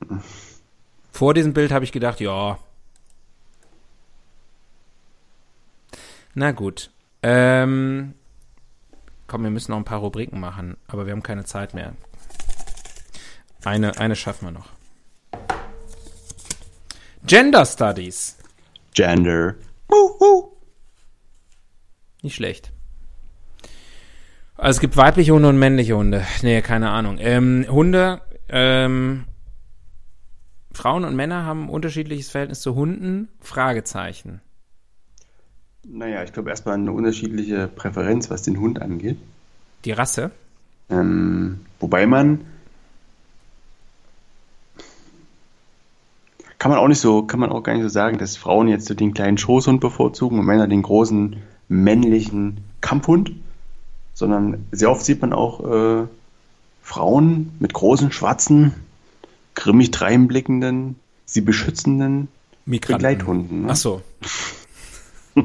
[1.14, 2.58] Vor diesem Bild habe ich gedacht, ja,
[6.34, 6.90] Na gut.
[7.22, 8.14] Ähm,
[9.28, 11.94] komm, wir müssen noch ein paar Rubriken machen, aber wir haben keine Zeit mehr.
[13.64, 14.68] Eine, eine schaffen wir noch.
[17.24, 18.36] Gender Studies.
[18.92, 19.54] Gender.
[22.22, 22.72] Nicht schlecht.
[24.56, 26.26] Also es gibt weibliche Hunde und männliche Hunde.
[26.42, 27.18] Nee, keine Ahnung.
[27.20, 29.26] Ähm, Hunde, ähm,
[30.74, 33.28] Frauen und Männer haben ein unterschiedliches Verhältnis zu Hunden?
[33.40, 34.40] Fragezeichen.
[35.86, 39.18] Naja, ich glaube erstmal eine unterschiedliche Präferenz, was den Hund angeht.
[39.84, 40.30] Die Rasse?
[40.90, 42.40] Ähm, wobei man
[46.58, 48.86] kann man auch nicht so, kann man auch gar nicht so sagen, dass Frauen jetzt
[48.86, 51.36] so den kleinen Schoßhund bevorzugen und Männer den großen
[51.68, 53.32] männlichen Kampfhund,
[54.14, 56.06] sondern sehr oft sieht man auch äh,
[56.82, 58.72] Frauen mit großen, schwarzen,
[59.54, 62.28] grimmig dreinblickenden, sie beschützenden
[62.66, 62.98] Migranten.
[62.98, 63.62] Begleithunden.
[63.62, 63.68] Ne?
[63.70, 64.02] Ach so.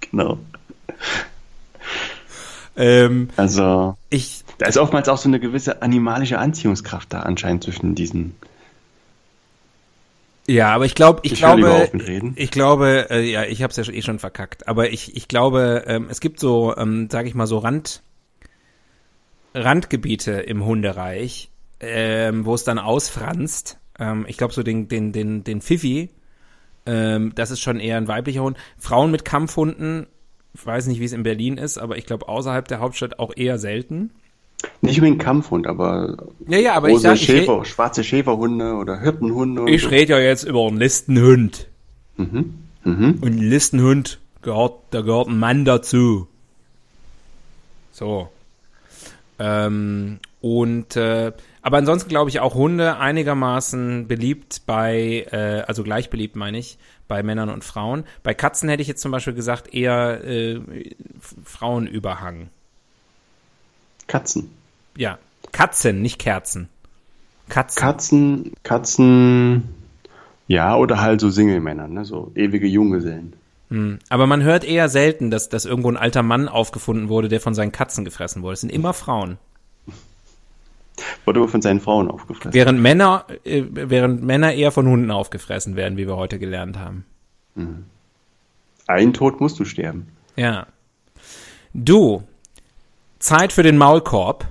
[0.00, 0.38] genau.
[2.76, 7.94] Ähm, also, ich, da ist oftmals auch so eine gewisse animalische Anziehungskraft da anscheinend zwischen
[7.94, 8.34] diesen.
[10.46, 11.90] Ja, aber ich glaube, ich, ich glaube,
[12.36, 15.84] ich glaube, äh, ja, ich habe es ja eh schon verkackt, aber ich, ich glaube,
[15.86, 18.02] ähm, es gibt so, ähm, sage ich mal so Rand,
[19.54, 21.50] Randgebiete im Hundereich,
[21.80, 23.78] ähm, wo es dann ausfranst.
[23.98, 26.10] Ähm, ich glaube so den, den, den, den Fifi,
[26.86, 28.56] ähm, das ist schon eher ein weiblicher Hund.
[28.78, 30.06] Frauen mit Kampfhunden,
[30.54, 33.32] ich weiß nicht, wie es in Berlin ist, aber ich glaube außerhalb der Hauptstadt auch
[33.36, 34.10] eher selten.
[34.80, 36.16] Nicht unbedingt Kampfhund, aber,
[36.48, 39.70] ja, ja, aber ich sag, Schäfer, ich schwarze Schäferhunde oder Hirtenhunde.
[39.70, 39.88] Ich so.
[39.88, 41.68] rede ja jetzt über einen Listenhund.
[42.16, 42.54] Mhm.
[42.84, 43.18] Mhm.
[43.20, 46.28] Und ein Listenhund gehört, da gehört ein Mann dazu.
[47.92, 48.28] So.
[49.38, 51.32] Ähm, und äh,
[51.66, 56.78] aber ansonsten glaube ich auch Hunde einigermaßen beliebt bei, äh, also gleich beliebt meine ich,
[57.08, 58.04] bei Männern und Frauen.
[58.22, 60.60] Bei Katzen hätte ich jetzt zum Beispiel gesagt eher äh,
[61.42, 62.50] Frauenüberhang.
[64.06, 64.48] Katzen.
[64.96, 65.18] Ja,
[65.50, 66.68] Katzen, nicht Kerzen.
[67.48, 67.80] Katzen.
[67.80, 69.74] Katzen, Katzen
[70.46, 72.04] Ja, oder halt so Single-Männer, ne?
[72.04, 73.32] so ewige Junggesellen.
[73.70, 73.98] Hm.
[74.08, 77.54] Aber man hört eher selten, dass, dass irgendwo ein alter Mann aufgefunden wurde, der von
[77.54, 78.54] seinen Katzen gefressen wurde.
[78.54, 79.38] Es sind immer Frauen.
[81.24, 82.54] Wurde aber von seinen Frauen aufgefressen.
[82.54, 87.04] Während Männer, äh, während Männer eher von Hunden aufgefressen werden, wie wir heute gelernt haben.
[88.86, 90.08] Ein Tod musst du sterben.
[90.36, 90.66] Ja.
[91.74, 92.22] Du,
[93.18, 94.46] Zeit für den Maulkorb.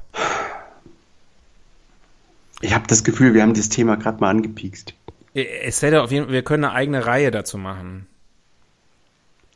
[2.62, 4.94] Ich habe das Gefühl, wir haben das Thema gerade mal angepiekst.
[5.34, 8.08] Äh, Es hätte auf jeden Fall, wir können eine eigene Reihe dazu machen.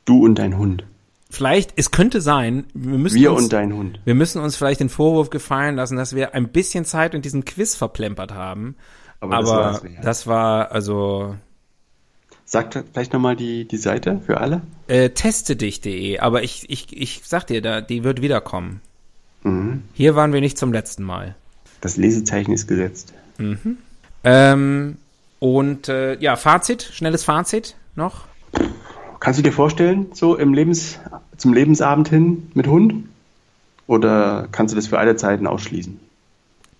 [0.05, 0.83] Du und dein Hund.
[1.31, 3.99] Vielleicht, es könnte sein, wir müssen Wir uns, und dein Hund.
[4.03, 7.45] wir müssen uns vielleicht den Vorwurf gefallen lassen, dass wir ein bisschen Zeit in diesem
[7.45, 8.75] Quiz verplempert haben.
[9.19, 11.35] Aber Aber, das das war also
[12.45, 14.61] Sag vielleicht nochmal die, die Seite für alle.
[14.87, 16.17] äh, testedich.de.
[16.17, 18.81] Aber ich, ich, ich sag dir, da, die wird wiederkommen.
[19.43, 19.83] Mhm.
[19.93, 21.35] Hier waren wir nicht zum letzten Mal.
[21.81, 23.13] Das Lesezeichen ist gesetzt.
[24.23, 24.97] Ähm,
[25.37, 28.25] und äh, ja, Fazit, schnelles Fazit noch.
[29.19, 30.99] Kannst du dir vorstellen, so im Lebens,
[31.37, 33.05] zum Lebensabend hin mit Hund?
[33.85, 35.99] Oder kannst du das für alle Zeiten ausschließen?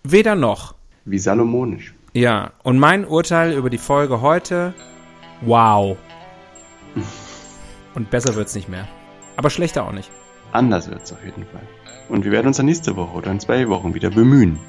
[0.03, 0.75] Weder noch.
[1.05, 1.93] Wie salomonisch.
[2.13, 4.73] Ja, und mein Urteil über die Folge heute,
[5.41, 5.97] wow.
[7.93, 8.87] Und besser wird's nicht mehr.
[9.35, 10.09] Aber schlechter auch nicht.
[10.51, 11.61] Anders wird's auf jeden Fall.
[12.07, 14.59] Und wir werden uns dann nächste Woche oder in zwei Wochen wieder bemühen,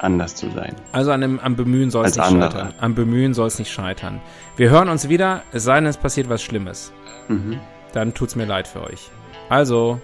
[0.00, 0.74] anders zu sein.
[0.92, 2.50] Also an dem, am Bemühen soll es nicht andere.
[2.50, 2.74] scheitern.
[2.80, 4.20] Am Bemühen soll es nicht scheitern.
[4.56, 6.92] Wir hören uns wieder, es sei denn, es passiert was Schlimmes.
[7.28, 7.60] Mhm.
[7.92, 9.10] Dann tut's mir leid für euch.
[9.48, 10.00] Also,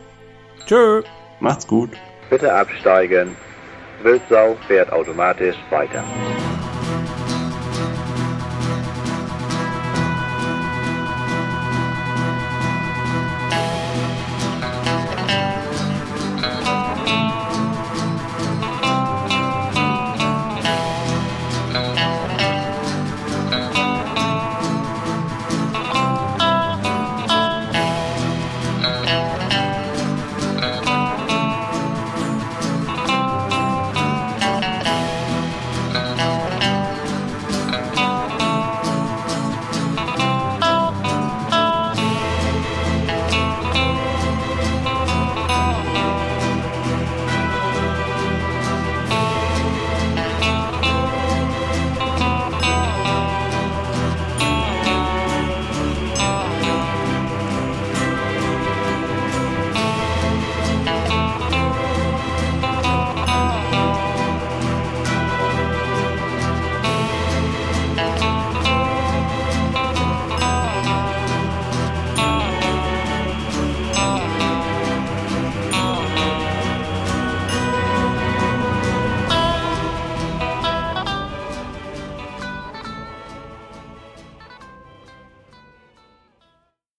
[0.67, 1.03] tschö.
[1.41, 1.91] Macht's gut.
[2.31, 3.37] Bitte absteigen.
[4.03, 6.05] Wildsau fährt automatisch weiter.